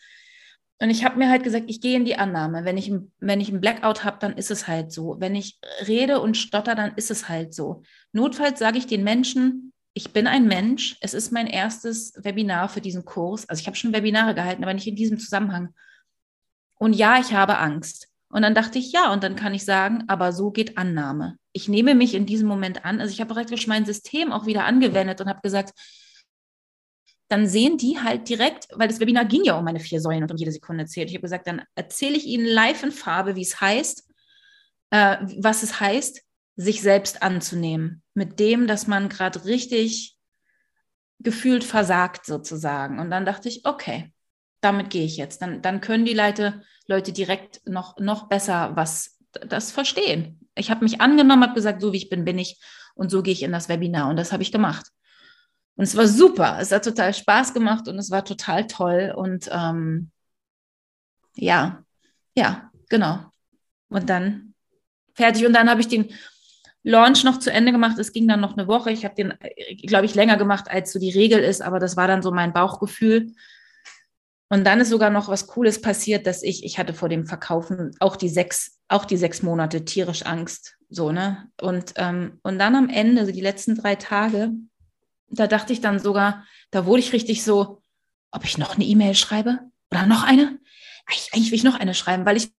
[0.80, 2.66] und ich habe mir halt gesagt, ich gehe in die Annahme.
[2.66, 5.16] Wenn ich, wenn ich einen Blackout habe, dann ist es halt so.
[5.20, 7.84] Wenn ich rede und stotter, dann ist es halt so.
[8.12, 10.98] Notfalls sage ich den Menschen, ich bin ein Mensch.
[11.00, 13.48] Es ist mein erstes Webinar für diesen Kurs.
[13.48, 15.74] Also ich habe schon Webinare gehalten, aber nicht in diesem Zusammenhang.
[16.76, 18.10] Und ja, ich habe Angst.
[18.34, 21.38] Und dann dachte ich, ja, und dann kann ich sagen, aber so geht Annahme.
[21.52, 23.00] Ich nehme mich in diesem Moment an.
[23.00, 25.72] Also ich habe praktisch mein System auch wieder angewendet und habe gesagt,
[27.28, 30.32] dann sehen die halt direkt, weil das Webinar ging ja um meine vier Säulen und
[30.32, 31.10] um jede Sekunde zählt.
[31.10, 34.10] Ich habe gesagt, dann erzähle ich ihnen live in Farbe, wie es heißt,
[34.90, 36.24] äh, was es heißt,
[36.56, 40.18] sich selbst anzunehmen mit dem, dass man gerade richtig
[41.20, 43.00] gefühlt versagt sozusagen.
[43.00, 44.13] Und dann dachte ich, okay,
[44.64, 45.42] damit gehe ich jetzt.
[45.42, 50.40] Dann, dann können die Leute, Leute direkt noch, noch besser was das verstehen.
[50.56, 52.60] Ich habe mich angenommen, habe gesagt, so wie ich bin, bin ich
[52.96, 54.88] und so gehe ich in das Webinar und das habe ich gemacht.
[55.76, 59.50] Und es war super, es hat total Spaß gemacht und es war total toll und
[59.52, 60.12] ähm,
[61.36, 61.84] ja,
[62.36, 63.26] ja, genau.
[63.90, 64.54] Und dann
[65.16, 66.14] fertig und dann habe ich den
[66.84, 67.98] Launch noch zu Ende gemacht.
[67.98, 68.92] Es ging dann noch eine Woche.
[68.92, 69.34] Ich habe den,
[69.88, 72.54] glaube ich, länger gemacht, als so die Regel ist, aber das war dann so mein
[72.54, 73.34] Bauchgefühl.
[74.54, 77.90] Und dann ist sogar noch was Cooles passiert, dass ich, ich hatte vor dem Verkaufen
[78.00, 81.50] auch die sechs, auch die sechs Monate tierisch Angst, so, ne?
[81.60, 84.52] Und, ähm, und dann am Ende, so die letzten drei Tage,
[85.28, 87.82] da dachte ich dann sogar, da wurde ich richtig so,
[88.30, 89.58] ob ich noch eine E-Mail schreibe
[89.90, 90.60] oder noch eine?
[91.08, 92.54] Eigentlich will ich noch eine schreiben, weil ich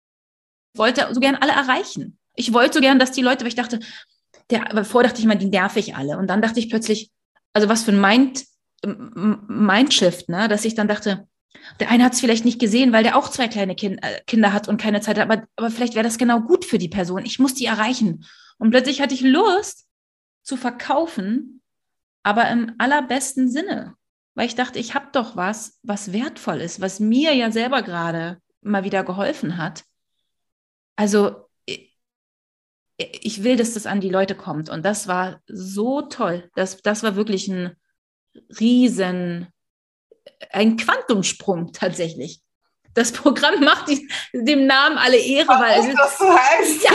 [0.76, 2.18] wollte so gern alle erreichen.
[2.35, 3.78] Ich wollte so gern, dass die Leute, weil ich dachte,
[4.50, 6.18] der, aber vorher dachte ich mal, die nerv ich alle.
[6.18, 7.12] Und dann dachte ich plötzlich,
[7.52, 8.44] also was für ein Mind,
[8.85, 10.48] Mindshift, ne?
[10.48, 11.28] dass ich dann dachte,
[11.80, 14.52] der eine hat es vielleicht nicht gesehen, weil der auch zwei kleine kind, äh, Kinder
[14.52, 17.24] hat und keine Zeit hat, aber, aber vielleicht wäre das genau gut für die Person.
[17.24, 18.24] Ich muss die erreichen.
[18.58, 19.86] Und plötzlich hatte ich Lust
[20.42, 21.62] zu verkaufen,
[22.22, 23.94] aber im allerbesten Sinne,
[24.34, 28.38] weil ich dachte, ich habe doch was, was wertvoll ist, was mir ja selber gerade
[28.60, 29.84] mal wieder geholfen hat.
[30.96, 31.44] Also
[32.96, 34.68] ich will, dass das an die Leute kommt.
[34.68, 36.50] Und das war so toll.
[36.54, 37.76] Das, das war wirklich ein
[38.60, 39.48] riesen,
[40.50, 42.40] ein Quantumsprung tatsächlich.
[42.94, 46.84] Das Programm macht die, dem Namen alle Ehre, weil es das so heißt.
[46.84, 46.90] Ja,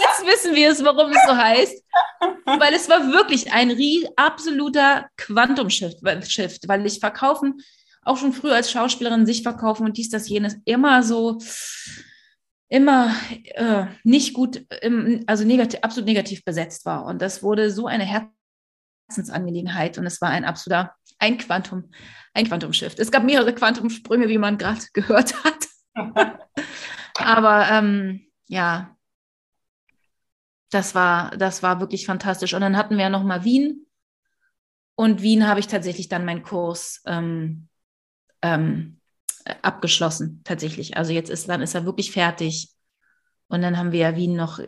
[0.00, 1.84] jetzt wissen wir es, warum es so heißt.
[2.44, 3.76] Weil es war wirklich ein
[4.16, 7.60] absoluter Quantumshift, weil ich verkaufen,
[8.02, 11.38] auch schon früher als Schauspielerin sich verkaufen und dies, das, jenes, immer so
[12.68, 13.14] immer
[13.54, 17.06] äh, nicht gut, im, also negativ, absolut negativ besetzt war.
[17.06, 18.04] Und das wurde so eine
[19.08, 21.90] Herzensangelegenheit und es war ein absoluter, ein Quantum,
[22.34, 22.98] ein Quantumshift.
[22.98, 25.66] Es gab mehrere Quantumsprünge, wie man gerade gehört hat.
[27.16, 28.96] Aber ähm, ja,
[30.70, 32.54] das war, das war wirklich fantastisch.
[32.54, 33.86] Und dann hatten wir ja nochmal Wien.
[34.94, 37.68] Und Wien habe ich tatsächlich dann meinen Kurs ähm,
[38.42, 39.00] ähm,
[39.62, 40.96] abgeschlossen, tatsächlich.
[40.96, 42.70] Also jetzt ist, dann ist er wirklich fertig.
[43.48, 44.60] Und dann haben wir ja Wien noch,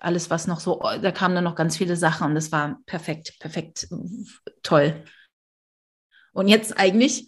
[0.00, 3.38] alles, was noch so, da kamen dann noch ganz viele Sachen und das war perfekt,
[3.38, 3.88] perfekt,
[4.62, 5.04] toll.
[6.36, 7.26] Und jetzt eigentlich,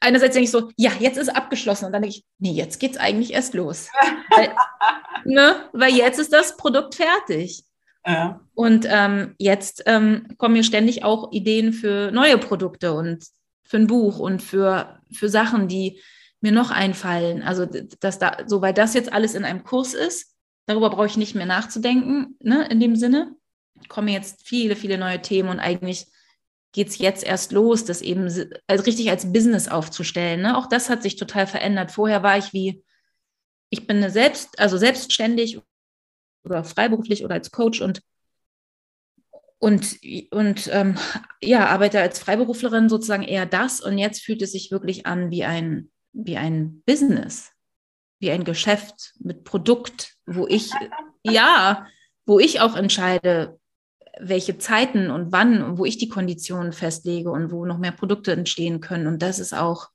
[0.00, 1.86] einerseits denke ich so, ja, jetzt ist abgeschlossen.
[1.86, 3.88] Und dann denke ich, nee, jetzt geht es eigentlich erst los.
[4.30, 4.54] weil,
[5.24, 5.68] ne?
[5.72, 7.64] weil jetzt ist das Produkt fertig.
[8.06, 8.40] Ja.
[8.54, 13.24] Und ähm, jetzt ähm, kommen mir ständig auch Ideen für neue Produkte und
[13.64, 16.00] für ein Buch und für, für Sachen, die,
[16.42, 17.42] mir noch einfallen?
[17.42, 17.66] Also,
[18.00, 20.34] dass da, so weil das jetzt alles in einem Kurs ist,
[20.66, 23.34] darüber brauche ich nicht mehr nachzudenken, ne, in dem Sinne.
[23.88, 26.06] Kommen jetzt viele, viele neue Themen und eigentlich
[26.72, 28.24] geht es jetzt erst los, das eben
[28.66, 30.42] also richtig als Business aufzustellen.
[30.42, 30.56] Ne?
[30.56, 31.92] Auch das hat sich total verändert.
[31.92, 32.82] Vorher war ich wie,
[33.70, 35.60] ich bin selbst, also selbstständig
[36.44, 38.02] oder freiberuflich oder als Coach und
[39.58, 40.00] und,
[40.32, 40.98] und ähm,
[41.40, 43.80] ja, arbeite als Freiberuflerin sozusagen eher das.
[43.80, 47.52] Und jetzt fühlt es sich wirklich an wie ein, wie ein Business,
[48.18, 50.72] wie ein Geschäft mit Produkt, wo ich,
[51.22, 51.86] ja,
[52.26, 53.60] wo ich auch entscheide,
[54.20, 58.80] welche Zeiten und wann, wo ich die Konditionen festlege und wo noch mehr Produkte entstehen
[58.80, 59.06] können.
[59.06, 59.88] Und das ist auch,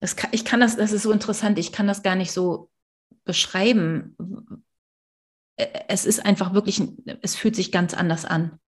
[0.00, 2.70] das kann, ich kann das, das ist so interessant, ich kann das gar nicht so
[3.24, 4.16] beschreiben,
[5.88, 6.82] es ist einfach wirklich,
[7.22, 8.58] es fühlt sich ganz anders an.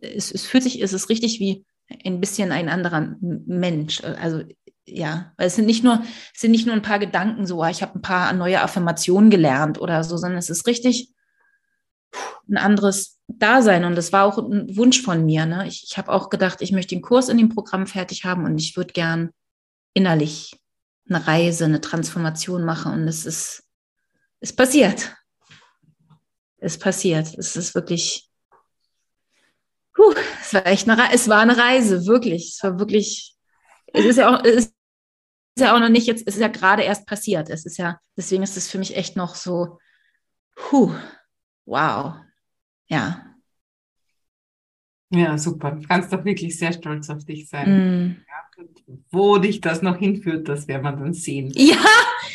[0.00, 1.66] Es, es fühlt sich, es ist richtig wie
[2.04, 4.02] ein bisschen ein anderer Mensch.
[4.04, 4.42] Also
[4.84, 6.02] ja, weil es sind nicht nur,
[6.34, 9.30] es sind nicht nur ein paar Gedanken so, ah, ich habe ein paar neue Affirmationen
[9.30, 11.12] gelernt oder so, sondern es ist richtig
[12.48, 13.84] ein anderes Dasein.
[13.84, 15.46] Und das war auch ein Wunsch von mir.
[15.46, 15.66] Ne?
[15.66, 18.58] Ich, ich habe auch gedacht, ich möchte den Kurs in dem Programm fertig haben und
[18.58, 19.30] ich würde gern
[19.94, 20.56] innerlich
[21.08, 22.92] eine Reise, eine Transformation machen.
[22.92, 23.64] Und es ist,
[24.40, 25.12] ist passiert
[26.62, 27.36] ist passiert.
[27.36, 28.30] Es ist wirklich,
[29.94, 32.54] puh, es war echt eine, es war eine Reise, wirklich.
[32.54, 33.36] Es war wirklich,
[33.92, 34.74] es ist ja auch, es ist
[35.58, 37.50] ja auch noch nicht jetzt, es ist ja gerade erst passiert.
[37.50, 39.78] Es ist ja, deswegen ist es für mich echt noch so,
[40.54, 40.94] puh,
[41.66, 42.14] wow,
[42.92, 43.24] ja.
[45.14, 45.72] Ja, super.
[45.72, 47.68] Du kannst doch wirklich sehr stolz auf dich sein.
[47.68, 48.24] Mm.
[48.28, 48.64] Ja,
[49.10, 51.52] wo dich das noch hinführt, das werden wir dann sehen.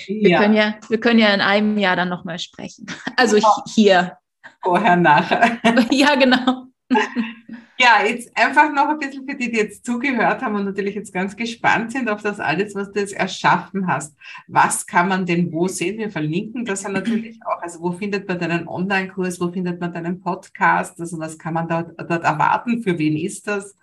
[0.07, 0.39] Ja, wir, ja.
[0.39, 2.85] Können ja, wir können ja in einem Jahr dann nochmal sprechen.
[3.17, 3.61] Also oh.
[3.73, 4.17] hier.
[4.61, 5.59] Vorher, nachher.
[5.91, 6.67] ja, genau.
[7.79, 11.13] Ja, jetzt einfach noch ein bisschen für die, die jetzt zugehört haben und natürlich jetzt
[11.13, 14.17] ganz gespannt sind auf das alles, was du jetzt erschaffen hast.
[14.47, 15.99] Was kann man denn wo sehen?
[15.99, 17.61] Wir verlinken das ja natürlich auch.
[17.61, 19.39] Also wo findet man deinen Online-Kurs?
[19.39, 20.99] Wo findet man deinen Podcast?
[20.99, 22.81] Also was kann man dort, dort erwarten?
[22.81, 23.75] Für wen ist das?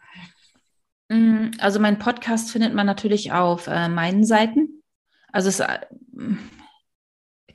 [1.09, 4.83] Mm, also mein Podcast findet man natürlich auf äh, meinen Seiten.
[5.31, 5.79] Also es, äh,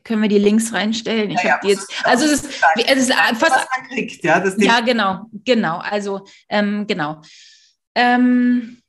[0.10, 1.30] können wir die Links reinstellen?
[1.30, 4.40] Ich ja, habe die jetzt, also es ist, es ist fast, was man kriegt, ja,
[4.40, 7.22] das ja, genau, genau, also ähm, genau.
[7.94, 8.82] Ähm,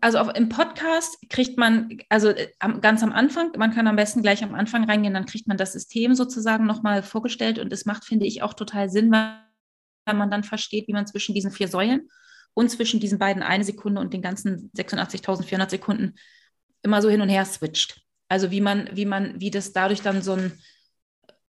[0.00, 2.48] also auf, im Podcast kriegt man, also äh,
[2.80, 5.72] ganz am Anfang, man kann am besten gleich am Anfang reingehen, dann kriegt man das
[5.72, 10.44] System sozusagen nochmal vorgestellt und es macht, finde ich, auch total Sinn, weil man dann
[10.44, 12.08] versteht, wie man zwischen diesen vier Säulen
[12.54, 16.14] und zwischen diesen beiden eine Sekunde und den ganzen 86.400 Sekunden
[16.82, 18.05] immer so hin und her switcht.
[18.28, 20.52] Also wie man, wie man, wie das dadurch dann so ein,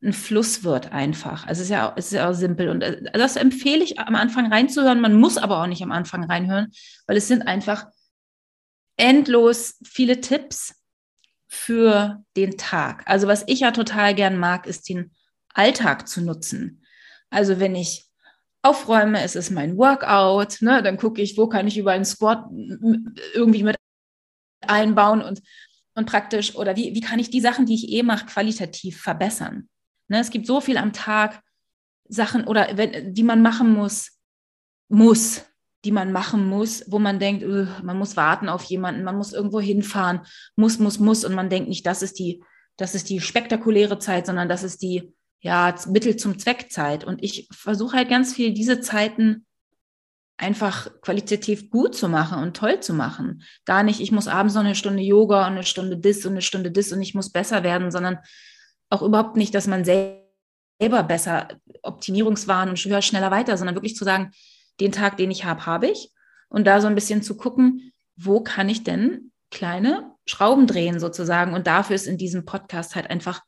[0.03, 1.47] ein Fluss wird einfach.
[1.47, 2.69] Also es ist ja, es ist ja auch simpel.
[2.69, 4.99] Und äh, das empfehle ich am Anfang reinzuhören.
[4.99, 6.71] Man muss aber auch nicht am Anfang reinhören,
[7.07, 7.85] weil es sind einfach
[8.97, 10.75] endlos viele Tipps
[11.47, 13.03] für den Tag.
[13.05, 15.11] Also was ich ja total gern mag, ist den
[15.53, 16.83] Alltag zu nutzen.
[17.29, 18.09] Also wenn ich
[18.63, 22.45] aufräume, es ist mein Workout, ne, dann gucke ich, wo kann ich über einen Squat
[23.33, 23.75] irgendwie mit
[24.61, 25.41] einbauen und
[25.95, 29.69] und praktisch, oder wie, wie kann ich die Sachen, die ich eh mache, qualitativ verbessern?
[30.07, 31.41] Ne, es gibt so viel am Tag,
[32.07, 34.11] Sachen oder wenn, die man machen muss,
[34.89, 35.45] muss,
[35.85, 39.33] die man machen muss, wo man denkt, uh, man muss warten auf jemanden, man muss
[39.33, 40.21] irgendwo hinfahren,
[40.55, 42.43] muss, muss, muss, und man denkt nicht, das ist die,
[42.77, 47.03] das ist die spektakuläre Zeit, sondern das ist die ja, Mittel zum Zweckzeit.
[47.03, 49.45] Und ich versuche halt ganz viel diese Zeiten
[50.43, 53.43] einfach qualitativ gut zu machen und toll zu machen.
[53.65, 56.41] Gar nicht, ich muss abends noch eine Stunde Yoga und eine Stunde das und eine
[56.41, 58.19] Stunde das und ich muss besser werden, sondern
[58.89, 61.47] auch überhaupt nicht, dass man selber besser
[61.81, 64.31] Optimierungswahn und höher, schneller weiter, sondern wirklich zu sagen,
[64.79, 66.11] den Tag, den ich habe, habe ich.
[66.49, 71.53] Und da so ein bisschen zu gucken, wo kann ich denn kleine Schrauben drehen sozusagen.
[71.53, 73.41] Und dafür ist in diesem Podcast halt einfach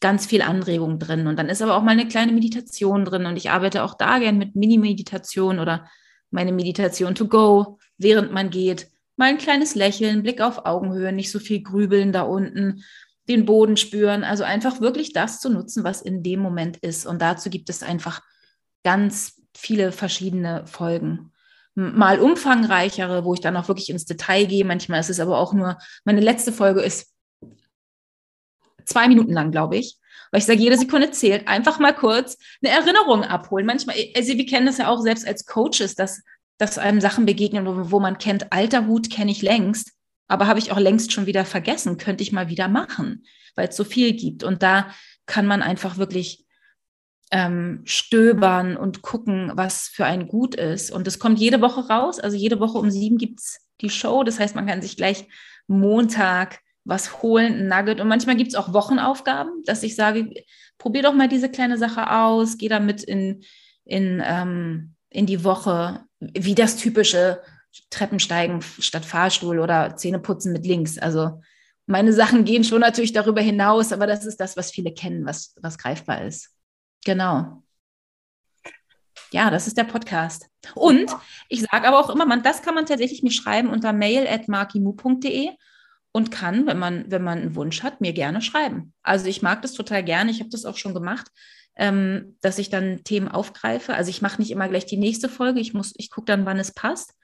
[0.00, 1.26] ganz viel Anregung drin.
[1.26, 3.26] Und dann ist aber auch mal eine kleine Meditation drin.
[3.26, 5.88] Und ich arbeite auch da gern mit Mini-Meditation oder
[6.30, 8.88] meine Meditation to go, während man geht.
[9.16, 12.82] Mal ein kleines Lächeln, Blick auf Augenhöhe, nicht so viel grübeln da unten,
[13.28, 14.24] den Boden spüren.
[14.24, 17.06] Also einfach wirklich das zu nutzen, was in dem Moment ist.
[17.06, 18.22] Und dazu gibt es einfach
[18.82, 21.32] ganz viele verschiedene Folgen.
[21.74, 24.64] Mal umfangreichere, wo ich dann auch wirklich ins Detail gehe.
[24.64, 27.09] Manchmal ist es aber auch nur, meine letzte Folge ist
[28.84, 29.98] zwei Minuten lang, glaube ich.
[30.30, 31.48] Weil ich sage, jede Sekunde zählt.
[31.48, 33.66] Einfach mal kurz eine Erinnerung abholen.
[33.66, 36.22] Manchmal, also wir kennen das ja auch selbst als Coaches, dass,
[36.58, 39.92] dass einem Sachen begegnen, wo, wo man kennt, alter Hut kenne ich längst,
[40.28, 43.24] aber habe ich auch längst schon wieder vergessen, könnte ich mal wieder machen,
[43.56, 44.44] weil es so viel gibt.
[44.44, 44.90] Und da
[45.26, 46.46] kann man einfach wirklich
[47.32, 50.90] ähm, stöbern und gucken, was für ein gut ist.
[50.90, 52.20] Und es kommt jede Woche raus.
[52.20, 54.24] Also jede Woche um sieben gibt es die Show.
[54.24, 55.26] Das heißt, man kann sich gleich
[55.66, 58.00] Montag was holen, ein Nugget.
[58.00, 60.32] Und manchmal gibt es auch Wochenaufgaben, dass ich sage,
[60.78, 63.44] probier doch mal diese kleine Sache aus, geh damit in,
[63.84, 67.42] in, ähm, in die Woche, wie das typische
[67.90, 70.98] Treppensteigen statt Fahrstuhl oder Zähneputzen mit links.
[70.98, 71.40] Also
[71.86, 75.54] meine Sachen gehen schon natürlich darüber hinaus, aber das ist das, was viele kennen, was,
[75.60, 76.50] was greifbar ist.
[77.04, 77.62] Genau.
[79.32, 80.48] Ja, das ist der Podcast.
[80.74, 81.10] Und
[81.48, 84.48] ich sage aber auch immer, man, das kann man tatsächlich mir schreiben unter mail at
[84.48, 85.50] mail.markimu.de
[86.12, 88.92] und kann, wenn man, wenn man einen Wunsch hat, mir gerne schreiben.
[89.02, 90.30] Also ich mag das total gerne.
[90.30, 91.28] Ich habe das auch schon gemacht,
[91.76, 93.94] ähm, dass ich dann Themen aufgreife.
[93.94, 95.60] Also ich mache nicht immer gleich die nächste Folge.
[95.60, 97.14] Ich muss, ich gucke dann, wann es passt.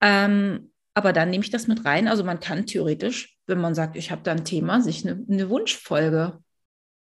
[0.00, 2.08] Ähm, aber dann nehme ich das mit rein.
[2.08, 5.48] Also man kann theoretisch, wenn man sagt, ich habe da ein Thema, sich eine, eine
[5.48, 6.38] Wunschfolge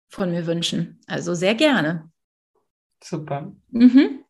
[0.10, 1.02] von mir wünschen.
[1.08, 2.10] Also sehr gerne.
[3.04, 3.52] Super.
[3.70, 4.24] Mhm.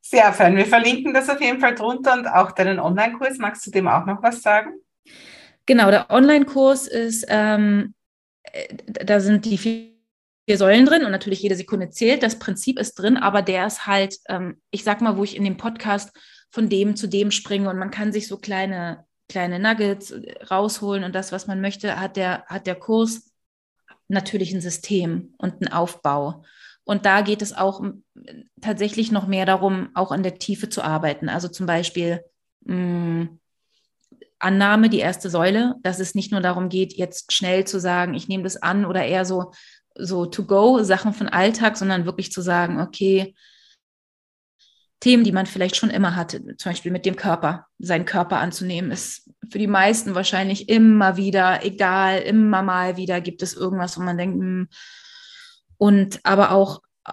[0.00, 0.56] Sehr fein.
[0.56, 3.38] Wir verlinken das auf jeden Fall drunter und auch deinen Online-Kurs.
[3.38, 4.74] Magst du dem auch noch was sagen?
[5.66, 7.94] Genau, der Online-Kurs ist, ähm,
[8.44, 9.90] äh, da sind die vier
[10.56, 12.22] Säulen drin und natürlich jede Sekunde zählt.
[12.22, 15.44] Das Prinzip ist drin, aber der ist halt, ähm, ich sag mal, wo ich in
[15.44, 16.16] dem Podcast
[16.50, 20.14] von dem zu dem springe und man kann sich so kleine, kleine Nuggets
[20.48, 23.32] rausholen und das, was man möchte, hat der, hat der Kurs
[24.08, 26.44] natürlich ein System und einen Aufbau.
[26.84, 27.82] Und da geht es auch
[28.60, 31.28] tatsächlich noch mehr darum, auch an der Tiefe zu arbeiten.
[31.28, 32.24] Also zum Beispiel
[32.60, 33.40] mh, mm,
[34.38, 38.28] Annahme, die erste Säule, dass es nicht nur darum geht, jetzt schnell zu sagen, ich
[38.28, 39.52] nehme das an oder eher so,
[39.94, 43.34] so to go, Sachen von Alltag, sondern wirklich zu sagen, okay,
[45.00, 48.90] Themen, die man vielleicht schon immer hatte, zum Beispiel mit dem Körper, seinen Körper anzunehmen,
[48.90, 54.02] ist für die meisten wahrscheinlich immer wieder, egal, immer mal wieder gibt es irgendwas, wo
[54.02, 54.68] man denkt, hm,
[55.78, 57.12] und aber auch äh,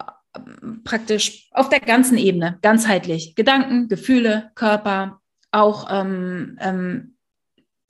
[0.84, 5.20] praktisch auf der ganzen Ebene, ganzheitlich, Gedanken, Gefühle, Körper,
[5.52, 7.13] auch ähm, ähm,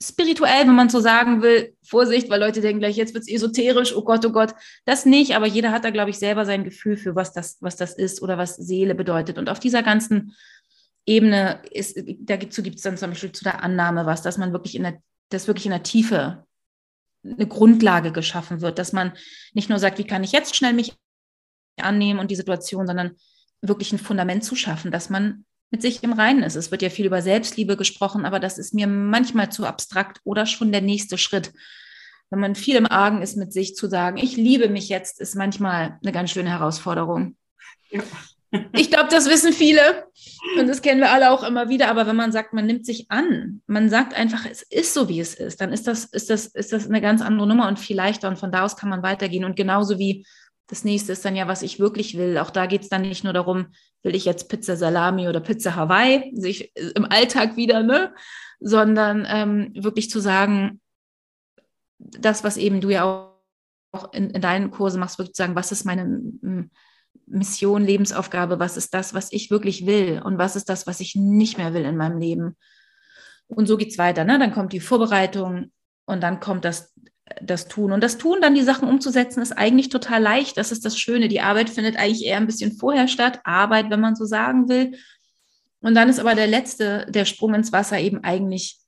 [0.01, 3.95] spirituell, wenn man so sagen will, Vorsicht, weil Leute denken gleich, jetzt wird es esoterisch,
[3.95, 4.53] oh Gott, oh Gott,
[4.85, 7.75] das nicht, aber jeder hat da, glaube ich, selber sein Gefühl für, was das, was
[7.75, 9.37] das ist oder was Seele bedeutet.
[9.37, 10.35] Und auf dieser ganzen
[11.05, 14.75] Ebene ist, dazu gibt es dann zum Beispiel zu der Annahme was, dass man wirklich
[14.75, 16.45] in der, das wirklich in der Tiefe
[17.23, 19.13] eine Grundlage geschaffen wird, dass man
[19.53, 20.93] nicht nur sagt, wie kann ich jetzt schnell mich
[21.77, 23.15] annehmen und die Situation, sondern
[23.61, 26.55] wirklich ein Fundament zu schaffen, dass man mit sich im Reinen ist.
[26.55, 30.45] Es wird ja viel über Selbstliebe gesprochen, aber das ist mir manchmal zu abstrakt oder
[30.45, 31.51] schon der nächste Schritt.
[32.29, 35.35] Wenn man viel im Argen ist mit sich zu sagen, ich liebe mich jetzt, ist
[35.35, 37.35] manchmal eine ganz schöne Herausforderung.
[37.89, 38.01] Ja.
[38.73, 40.05] Ich glaube, das wissen viele
[40.57, 41.89] und das kennen wir alle auch immer wieder.
[41.89, 45.19] Aber wenn man sagt, man nimmt sich an, man sagt einfach, es ist so, wie
[45.19, 47.97] es ist, dann ist das, ist das, ist das eine ganz andere Nummer und viel
[47.97, 48.29] leichter.
[48.29, 49.43] Und von da aus kann man weitergehen.
[49.43, 50.25] Und genauso wie
[50.67, 52.37] das nächste ist dann ja, was ich wirklich will.
[52.37, 53.67] Auch da geht es dann nicht nur darum,
[54.01, 58.13] will ich jetzt Pizza Salami oder Pizza Hawaii, sich im Alltag wieder, ne?
[58.59, 60.81] Sondern ähm, wirklich zu sagen,
[61.99, 63.03] das, was eben du ja
[63.91, 66.21] auch in, in deinen Kursen machst, wirklich zu sagen, was ist meine
[67.27, 71.15] Mission, Lebensaufgabe, was ist das, was ich wirklich will und was ist das, was ich
[71.15, 72.55] nicht mehr will in meinem Leben.
[73.47, 74.23] Und so geht es weiter.
[74.23, 74.39] Ne?
[74.39, 75.71] Dann kommt die Vorbereitung
[76.05, 76.93] und dann kommt das
[77.41, 77.91] das Tun.
[77.91, 80.57] Und das Tun, dann die Sachen umzusetzen, ist eigentlich total leicht.
[80.57, 81.27] Das ist das Schöne.
[81.27, 83.39] Die Arbeit findet eigentlich eher ein bisschen vorher statt.
[83.43, 84.97] Arbeit, wenn man so sagen will.
[85.81, 88.79] Und dann ist aber der letzte, der Sprung ins Wasser eben eigentlich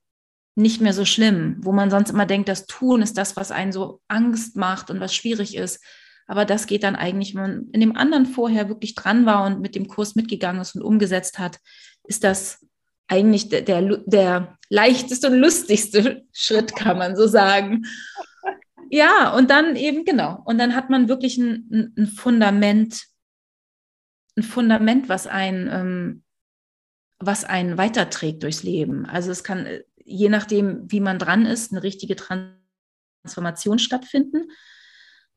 [0.56, 3.72] nicht mehr so schlimm, wo man sonst immer denkt, das Tun ist das, was einen
[3.72, 5.84] so Angst macht und was schwierig ist.
[6.26, 9.62] Aber das geht dann eigentlich, wenn man in dem anderen vorher wirklich dran war und
[9.62, 11.60] mit dem Kurs mitgegangen ist und umgesetzt hat,
[12.06, 12.66] ist das
[13.08, 17.86] eigentlich der, der, der leichteste und lustigste Schritt, kann man so sagen.
[18.90, 20.42] Ja, und dann eben, genau.
[20.46, 23.06] Und dann hat man wirklich ein, ein Fundament,
[24.38, 26.24] ein Fundament, was ein, ähm,
[27.20, 29.06] was einen weiterträgt durchs Leben.
[29.06, 29.68] Also es kann,
[30.04, 34.52] je nachdem, wie man dran ist, eine richtige Transformation stattfinden.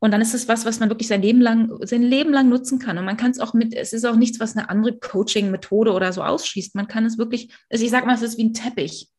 [0.01, 2.79] Und dann ist es was, was man wirklich sein Leben lang, sein Leben lang nutzen
[2.79, 2.97] kann.
[2.97, 6.13] Und man kann es auch mit, es ist auch nichts, was eine andere Coaching-Methode oder
[6.13, 6.75] so ausschließt.
[6.75, 9.11] Man kann es wirklich, also ich sage mal, es ist wie ein Teppich.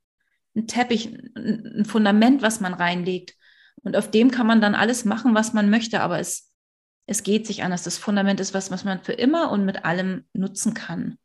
[0.55, 3.35] Ein Teppich, ein Fundament, was man reinlegt.
[3.83, 6.51] Und auf dem kann man dann alles machen, was man möchte, aber es,
[7.05, 7.83] es geht sich anders.
[7.83, 11.17] Das Fundament ist was, was man für immer und mit allem nutzen kann.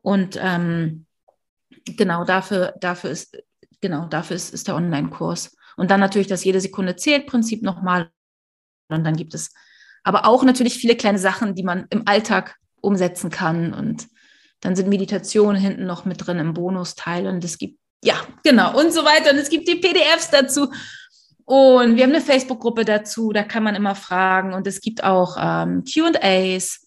[0.00, 1.06] Und ähm,
[1.84, 3.36] genau dafür, dafür ist,
[3.80, 5.56] genau, dafür ist, ist der Online-Kurs.
[5.76, 8.10] Und dann natürlich das jede Sekunde zählt Prinzip nochmal.
[8.88, 9.52] Und dann gibt es
[10.04, 13.74] aber auch natürlich viele kleine Sachen, die man im Alltag umsetzen kann.
[13.74, 14.08] Und
[14.60, 17.26] dann sind Meditationen hinten noch mit drin im Bonusteil.
[17.26, 19.32] Und es gibt, ja, genau, und so weiter.
[19.32, 20.70] Und es gibt die PDFs dazu.
[21.44, 24.54] Und wir haben eine Facebook-Gruppe dazu, da kann man immer fragen.
[24.54, 26.86] Und es gibt auch ähm, QAs.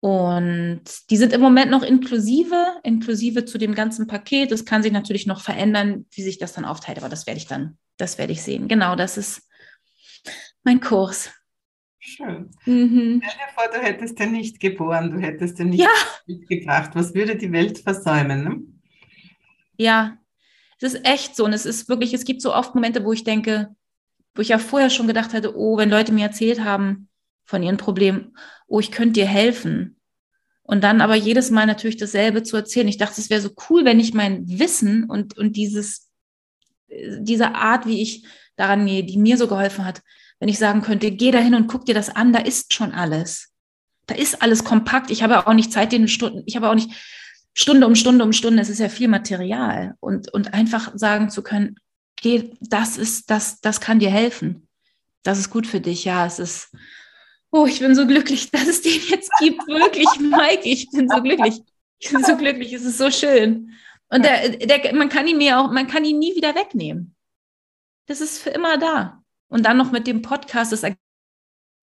[0.00, 4.52] Und die sind im Moment noch inklusive, inklusive zu dem ganzen Paket.
[4.52, 7.46] Das kann sich natürlich noch verändern, wie sich das dann aufteilt, aber das werde ich
[7.46, 8.68] dann, das werde ich sehen.
[8.68, 9.48] Genau, das ist
[10.64, 11.30] mein Kurs.
[11.98, 12.50] Schön.
[12.66, 13.22] Mhm.
[13.24, 15.88] Stell dir vor, du hättest den nicht geboren, du hättest den nicht ja.
[16.26, 16.90] mitgebracht.
[16.94, 18.44] Was würde die Welt versäumen?
[18.44, 18.62] Ne?
[19.78, 20.18] Ja,
[20.78, 21.46] Es ist echt so.
[21.46, 23.74] Und es ist wirklich, es gibt so oft Momente, wo ich denke,
[24.34, 27.08] wo ich ja vorher schon gedacht hatte, oh, wenn Leute mir erzählt haben
[27.44, 28.36] von ihren Problemen,
[28.66, 29.96] oh, ich könnte dir helfen.
[30.62, 32.88] Und dann aber jedes Mal natürlich dasselbe zu erzählen.
[32.88, 36.10] Ich dachte, es wäre so cool, wenn ich mein Wissen und, und dieses,
[36.88, 38.26] diese Art, wie ich
[38.56, 40.02] daran gehe, die mir so geholfen hat,
[40.38, 42.92] wenn ich sagen könnte, geh da hin und guck dir das an, da ist schon
[42.92, 43.52] alles.
[44.06, 45.10] Da ist alles kompakt.
[45.10, 46.90] Ich habe auch nicht Zeit, den Stunden, ich habe auch nicht
[47.54, 49.94] Stunde um Stunde um Stunde, es ist ja viel Material.
[50.00, 51.76] Und, und einfach sagen zu können,
[52.20, 54.68] geh, das ist, das, das kann dir helfen.
[55.22, 56.04] Das ist gut für dich.
[56.04, 56.70] Ja, es ist,
[57.50, 59.66] oh, ich bin so glücklich, dass es den jetzt gibt.
[59.66, 61.60] Wirklich, Mike, ich bin so glücklich.
[62.00, 63.72] Ich bin so glücklich, es ist so schön.
[64.08, 67.13] Und der, der, man kann ihn mir auch, man kann ihn nie wieder wegnehmen.
[68.06, 69.22] Das ist für immer da.
[69.48, 70.82] Und dann noch mit dem Podcast, das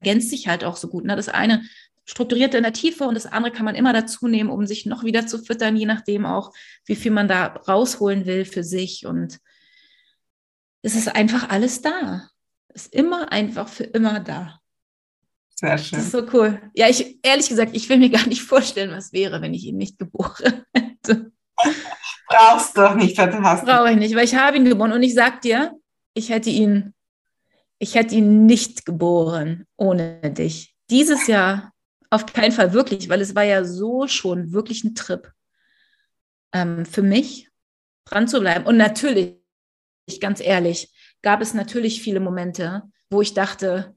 [0.01, 1.05] ergänzt sich halt auch so gut.
[1.05, 1.15] Ne?
[1.15, 1.63] Das eine
[2.05, 5.03] strukturiert in der Tiefe und das andere kann man immer dazu nehmen, um sich noch
[5.03, 6.53] wieder zu füttern, je nachdem auch,
[6.85, 9.05] wie viel man da rausholen will für sich.
[9.05, 9.39] Und
[10.81, 12.27] es ist einfach alles da.
[12.69, 14.59] Es ist immer einfach für immer da.
[15.55, 15.97] Sehr schön.
[15.99, 16.59] Das ist so cool.
[16.73, 19.77] Ja, ich ehrlich gesagt, ich will mir gar nicht vorstellen, was wäre, wenn ich ihn
[19.77, 21.31] nicht geboren hätte.
[22.27, 25.41] Brauchst doch nicht, hast Brauche ich nicht, weil ich habe ihn geboren und ich sag
[25.41, 25.77] dir,
[26.13, 26.93] ich hätte ihn,
[27.79, 30.75] ich hätte ihn nicht geboren ohne dich.
[30.89, 31.71] Dieses Jahr
[32.09, 35.31] auf keinen Fall wirklich, weil es war ja so schon wirklich ein Trip
[36.53, 37.49] ähm, für mich,
[38.05, 38.65] dran zu bleiben.
[38.65, 39.37] Und natürlich,
[40.19, 40.91] ganz ehrlich,
[41.21, 43.95] gab es natürlich viele Momente, wo ich dachte,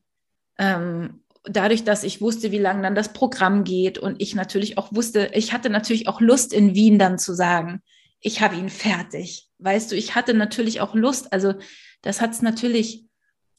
[0.59, 4.93] ähm, dadurch, dass ich wusste, wie lange dann das Programm geht und ich natürlich auch
[4.93, 7.83] wusste, ich hatte natürlich auch Lust in Wien dann zu sagen,
[8.25, 9.49] ich habe ihn fertig.
[9.59, 11.33] Weißt du, ich hatte natürlich auch Lust.
[11.33, 11.55] Also
[12.03, 13.05] das hat es natürlich,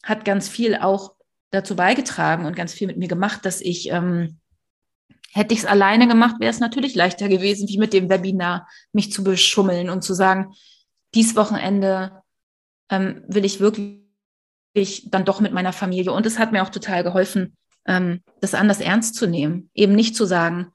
[0.03, 1.13] hat ganz viel auch
[1.51, 4.39] dazu beigetragen und ganz viel mit mir gemacht, dass ich ähm,
[5.35, 9.11] Hätte ich es alleine gemacht, wäre es natürlich leichter gewesen, wie mit dem Webinar, mich
[9.11, 10.53] zu beschummeln und zu sagen,
[11.13, 12.21] dies Wochenende
[12.89, 16.13] ähm, will ich wirklich dann doch mit meiner Familie.
[16.13, 19.69] Und es hat mir auch total geholfen, ähm, das anders ernst zu nehmen.
[19.73, 20.71] Eben nicht zu sagen,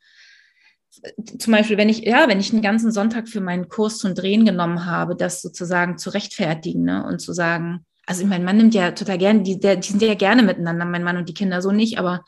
[1.38, 4.44] zum Beispiel, wenn ich, ja, wenn ich einen ganzen Sonntag für meinen Kurs zum Drehen
[4.44, 7.06] genommen habe, das sozusagen zu rechtfertigen ne?
[7.06, 10.42] und zu sagen, also mein Mann nimmt ja total gerne, die, die sind ja gerne
[10.42, 12.24] miteinander, mein Mann und die Kinder so nicht, aber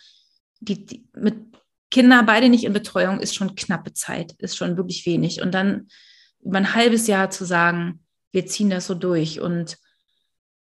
[0.61, 1.35] die, die mit
[1.91, 5.43] Kinder beide nicht in Betreuung ist schon knappe Zeit, ist schon wirklich wenig.
[5.43, 5.89] Und dann
[6.41, 9.41] über ein halbes Jahr zu sagen, wir ziehen das so durch.
[9.41, 9.77] Und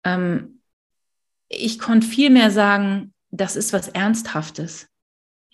[0.05, 0.62] ähm,
[1.49, 4.88] ich konnte viel mehr sagen, das ist was Ernsthaftes.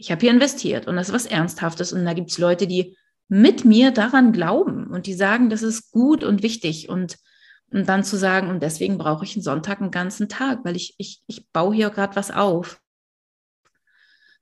[0.03, 1.93] Ich habe hier investiert und das ist was Ernsthaftes.
[1.93, 2.97] Und da gibt es Leute, die
[3.29, 6.89] mit mir daran glauben und die sagen, das ist gut und wichtig.
[6.89, 7.17] Und,
[7.71, 10.95] und dann zu sagen, und deswegen brauche ich einen Sonntag einen ganzen Tag, weil ich,
[10.97, 12.81] ich, ich baue hier gerade was auf.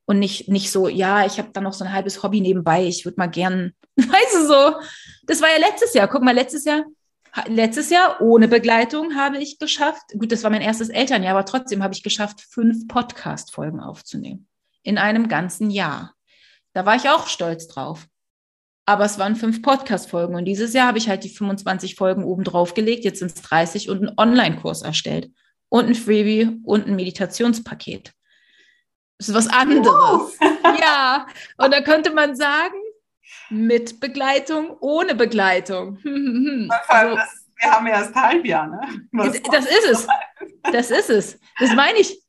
[0.05, 3.05] Und nicht, nicht so, ja, ich habe da noch so ein halbes Hobby nebenbei, ich
[3.05, 4.76] würde mal gern, weißt du so,
[5.28, 6.86] das war ja letztes Jahr, guck mal, letztes Jahr,
[7.45, 11.84] letztes Jahr ohne Begleitung habe ich geschafft, gut, das war mein erstes Elternjahr, aber trotzdem
[11.84, 14.47] habe ich geschafft, fünf Podcast-Folgen aufzunehmen
[14.84, 16.13] in einem ganzen Jahr.
[16.73, 18.07] Da war ich auch stolz drauf.
[18.86, 22.43] Aber es waren fünf Podcast-Folgen und dieses Jahr habe ich halt die 25 Folgen oben
[22.43, 25.32] drauf gelegt, jetzt sind es 30 und einen Online-Kurs erstellt
[25.69, 28.11] und ein Freebie und ein Meditationspaket.
[29.17, 29.93] Das ist was anderes.
[29.93, 30.32] Uh.
[30.79, 31.27] Ja,
[31.57, 32.77] und da könnte man sagen,
[33.49, 35.97] mit Begleitung, ohne Begleitung.
[36.88, 38.82] also, das, wir haben ja erst Halbjahr, ne?
[39.11, 40.07] Was das ist es.
[40.71, 41.39] Das ist es.
[41.59, 42.21] Das meine ich.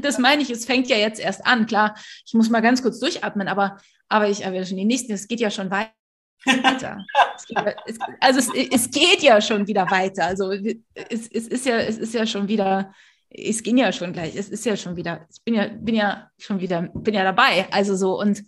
[0.00, 0.50] Das meine ich.
[0.50, 1.66] Es fängt ja jetzt erst an.
[1.66, 1.94] Klar,
[2.26, 5.50] ich muss mal ganz kurz durchatmen, aber, aber ich schon die nächsten, es geht ja
[5.50, 5.92] schon weiter.
[7.86, 10.26] es, also es, es, geht ja schon wieder weiter.
[10.26, 12.92] Also es, es, ist ja, es ist ja schon wieder
[13.30, 16.30] es ging ja schon gleich, es ist ja schon wieder, ich bin ja, bin ja
[16.38, 17.70] schon wieder, bin ja dabei.
[17.70, 18.42] Also so und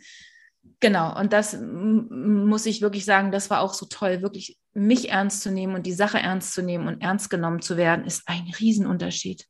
[0.80, 5.42] genau, und das muss ich wirklich sagen, das war auch so toll, wirklich mich ernst
[5.42, 8.50] zu nehmen und die Sache ernst zu nehmen und ernst genommen zu werden, ist ein
[8.58, 9.46] Riesenunterschied.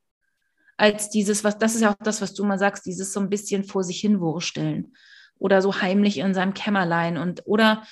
[0.81, 3.29] Als dieses, was, das ist ja auch das, was du mal sagst, dieses so ein
[3.29, 4.95] bisschen vor sich hin wursteln
[5.39, 7.85] oder so heimlich in seinem Kämmerlein und oder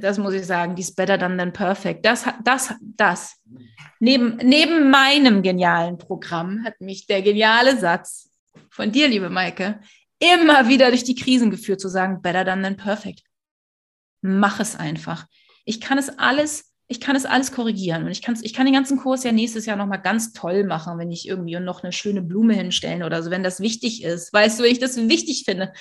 [0.00, 2.04] das muss ich sagen, die ist better than, than perfect.
[2.04, 3.40] Das, das, das.
[3.98, 8.30] Neben, neben meinem genialen Programm hat mich der geniale Satz
[8.70, 9.80] von dir, liebe Maike,
[10.18, 13.22] immer wieder durch die Krisen geführt, zu sagen, better than, than perfect.
[14.20, 15.26] Mach es einfach.
[15.64, 18.04] Ich kann es alles, ich kann es alles korrigieren.
[18.04, 20.98] Und ich, kann, ich kann den ganzen Kurs ja nächstes Jahr nochmal ganz toll machen,
[20.98, 24.30] wenn ich irgendwie noch eine schöne Blume hinstellen oder so, wenn das wichtig ist.
[24.32, 25.72] Weißt du, wenn ich das wichtig finde.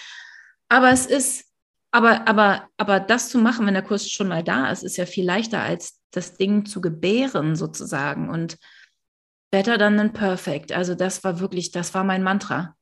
[0.70, 1.44] Aber es ist,
[1.92, 5.06] aber, aber, aber das zu machen, wenn der Kurs schon mal da ist, ist ja
[5.06, 8.30] viel leichter, als das Ding zu gebären sozusagen.
[8.30, 8.58] Und
[9.52, 10.72] better than perfect.
[10.72, 12.78] Also das war wirklich, das war mein Mantra.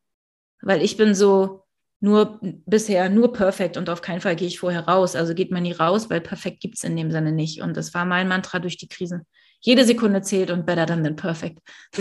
[0.61, 1.65] Weil ich bin so
[2.01, 5.15] nur bisher nur perfekt und auf keinen Fall gehe ich vorher raus.
[5.15, 7.61] Also geht man nie raus, weil perfekt gibt es in dem Sinne nicht.
[7.61, 9.25] Und das war mein Mantra durch die Krise.
[9.59, 11.59] Jede Sekunde zählt und better than than perfect.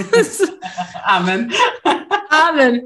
[1.05, 1.53] Amen.
[2.31, 2.83] Amen.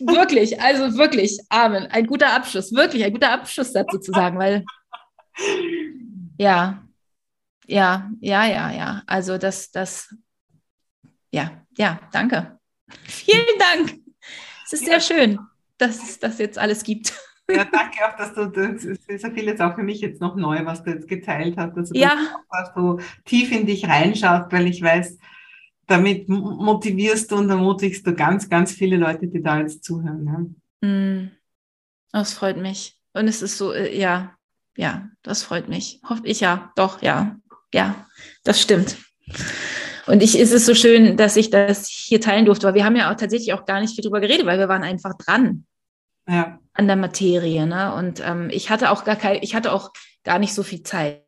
[0.00, 1.86] wirklich, also wirklich, Amen.
[1.86, 4.64] Ein guter Abschluss, wirklich ein guter Abschlusssatz sozusagen, weil
[6.38, 6.82] ja,
[7.66, 9.02] ja, ja, ja, ja.
[9.06, 10.14] Also das, das,
[11.30, 12.58] ja, ja, danke.
[13.04, 14.00] Vielen Dank.
[14.66, 15.38] Es ist sehr schön,
[15.86, 17.12] dass es das jetzt alles gibt.
[17.50, 20.64] Ja, danke auch, dass du, das ist ja vieles auch für mich jetzt noch neu,
[20.64, 22.16] was du jetzt geteilt hast, dass du, ja.
[22.50, 25.18] dass du tief in dich reinschaust, weil ich weiß,
[25.86, 30.56] damit motivierst du und ermutigst du ganz, ganz viele Leute, die da jetzt zuhören.
[30.82, 30.88] Ja.
[30.88, 31.32] Mm,
[32.12, 32.98] das freut mich.
[33.12, 34.34] Und es ist so, äh, ja,
[34.74, 36.00] ja, das freut mich.
[36.08, 37.36] Hoffe ich ja, doch, ja,
[37.74, 38.06] ja,
[38.44, 38.96] das stimmt.
[40.06, 42.96] Und ich ist es so schön, dass ich das hier teilen durfte, weil wir haben
[42.96, 45.66] ja auch tatsächlich auch gar nicht viel drüber geredet, weil wir waren einfach dran
[46.28, 46.58] ja.
[46.72, 47.66] an der Materie.
[47.66, 47.94] Ne?
[47.94, 49.92] Und ähm, ich hatte auch gar kein, ich hatte auch
[50.24, 51.24] gar nicht so viel Zeit.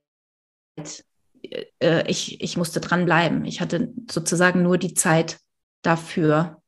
[1.81, 3.45] Äh, ich, ich musste dranbleiben.
[3.45, 5.39] Ich hatte sozusagen nur die Zeit
[5.83, 6.63] dafür.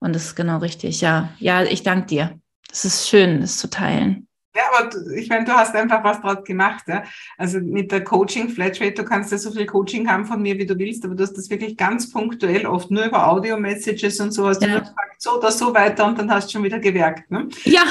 [0.00, 1.00] Und das ist genau richtig.
[1.00, 2.40] Ja, ja, ich danke dir.
[2.70, 4.27] Es ist schön, das zu teilen.
[4.58, 6.82] Ja, aber ich meine, du hast einfach was draus gemacht.
[6.88, 7.04] Ja?
[7.36, 10.66] Also mit der Coaching Flatrate, du kannst ja so viel Coaching haben von mir, wie
[10.66, 14.48] du willst, aber du hast das wirklich ganz punktuell, oft nur über Audio-Messages und so,
[14.48, 14.68] hast ja.
[14.68, 17.30] du gesagt, so oder so weiter und dann hast du schon wieder gewerkt.
[17.30, 17.48] Ne?
[17.66, 17.82] Ja.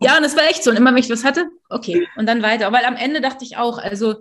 [0.00, 0.70] ja, und es war echt so.
[0.70, 2.70] Und immer, wenn ich was hatte, okay, und dann weiter.
[2.70, 4.16] Weil am Ende dachte ich auch, also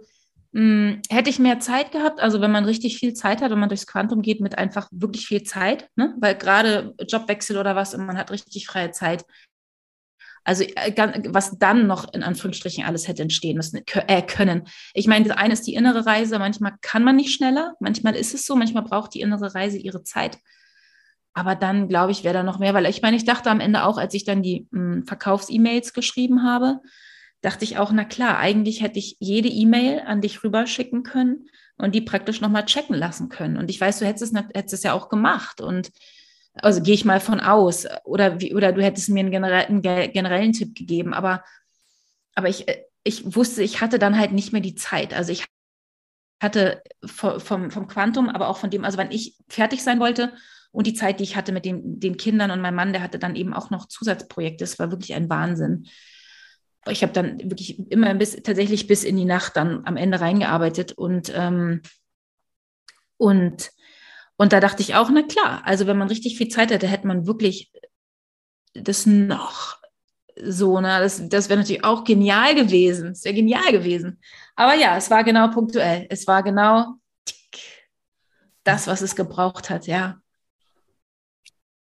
[0.54, 3.60] mh, hm, hätte ich mehr Zeit gehabt, also wenn man richtig viel Zeit hat und
[3.60, 6.16] man durchs Quantum geht mit einfach wirklich viel Zeit, ne?
[6.20, 9.26] weil gerade Jobwechsel oder was und man hat richtig freie Zeit,
[10.44, 14.64] also äh, was dann noch in Anführungsstrichen alles hätte entstehen müssen, äh, können.
[14.94, 18.34] Ich meine, das eine ist die innere Reise, manchmal kann man nicht schneller, manchmal ist
[18.34, 20.38] es so, manchmal braucht die innere Reise ihre Zeit.
[21.34, 23.84] Aber dann, glaube ich, wäre da noch mehr, weil ich meine, ich dachte am Ende
[23.84, 26.80] auch, als ich dann die hm, Verkaufs-E-Mails geschrieben habe,
[27.42, 31.96] dachte ich auch, na klar, eigentlich hätte ich jede E-Mail an dich rüberschicken können und
[31.96, 33.58] die praktisch nochmal checken lassen können.
[33.58, 35.60] Und ich weiß, du hättest es, hättest es ja auch gemacht.
[35.60, 35.92] Und
[36.56, 37.88] also gehe ich mal von aus.
[38.04, 41.14] Oder, wie, oder du hättest mir einen, generell, einen generellen Tipp gegeben.
[41.14, 41.44] Aber,
[42.36, 42.66] aber ich,
[43.04, 45.14] ich wusste, ich hatte dann halt nicht mehr die Zeit.
[45.14, 45.46] Also ich
[46.42, 50.34] hatte vom, vom Quantum, aber auch von dem, also wann ich fertig sein wollte
[50.72, 53.20] und die Zeit, die ich hatte mit den, den Kindern und mein Mann, der hatte
[53.20, 54.64] dann eben auch noch Zusatzprojekte.
[54.64, 55.88] Es war wirklich ein Wahnsinn.
[56.90, 60.92] Ich habe dann wirklich immer bis, tatsächlich bis in die Nacht dann am Ende reingearbeitet
[60.92, 61.82] und, ähm,
[63.18, 63.72] und
[64.44, 67.08] und da dachte ich auch, na klar, also wenn man richtig viel Zeit hätte, hätte
[67.08, 67.72] man wirklich
[68.74, 69.80] das noch
[70.36, 71.00] so, ne?
[71.00, 73.12] Das, das wäre natürlich auch genial gewesen.
[73.12, 74.20] Es wäre genial gewesen.
[74.58, 76.08] Aber ja, es war genau punktuell.
[76.10, 76.96] Es war genau
[78.66, 80.18] das, was es gebraucht hat, ja.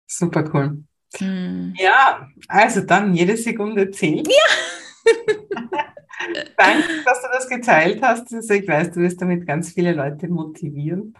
[0.05, 0.83] Super cool.
[1.15, 1.73] Hm.
[1.79, 4.27] Ja, also dann jede Sekunde zählt.
[4.27, 5.13] Ja.
[6.57, 8.31] Danke, dass du das geteilt hast.
[8.31, 11.15] Ich weiß, du wirst damit ganz viele Leute motivieren.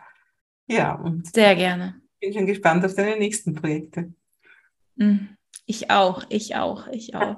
[0.72, 1.96] Ja, und sehr gerne.
[2.22, 4.14] Bin schon gespannt auf deine nächsten Projekte.
[4.98, 5.30] Hm,
[5.66, 7.38] ich auch, ich auch, ich auch.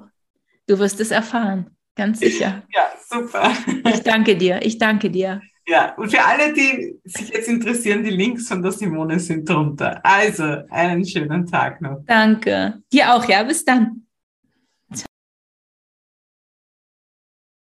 [0.66, 2.62] Du wirst es erfahren, ganz sicher.
[2.74, 3.52] Ja, super.
[3.88, 5.40] Ich danke dir, ich danke dir.
[5.66, 10.00] Ja, und für alle, die sich jetzt interessieren, die Links von der Simone sind drunter.
[10.04, 12.02] Also, einen schönen Tag noch.
[12.06, 12.82] Danke.
[12.92, 14.03] Dir auch, ja, bis dann.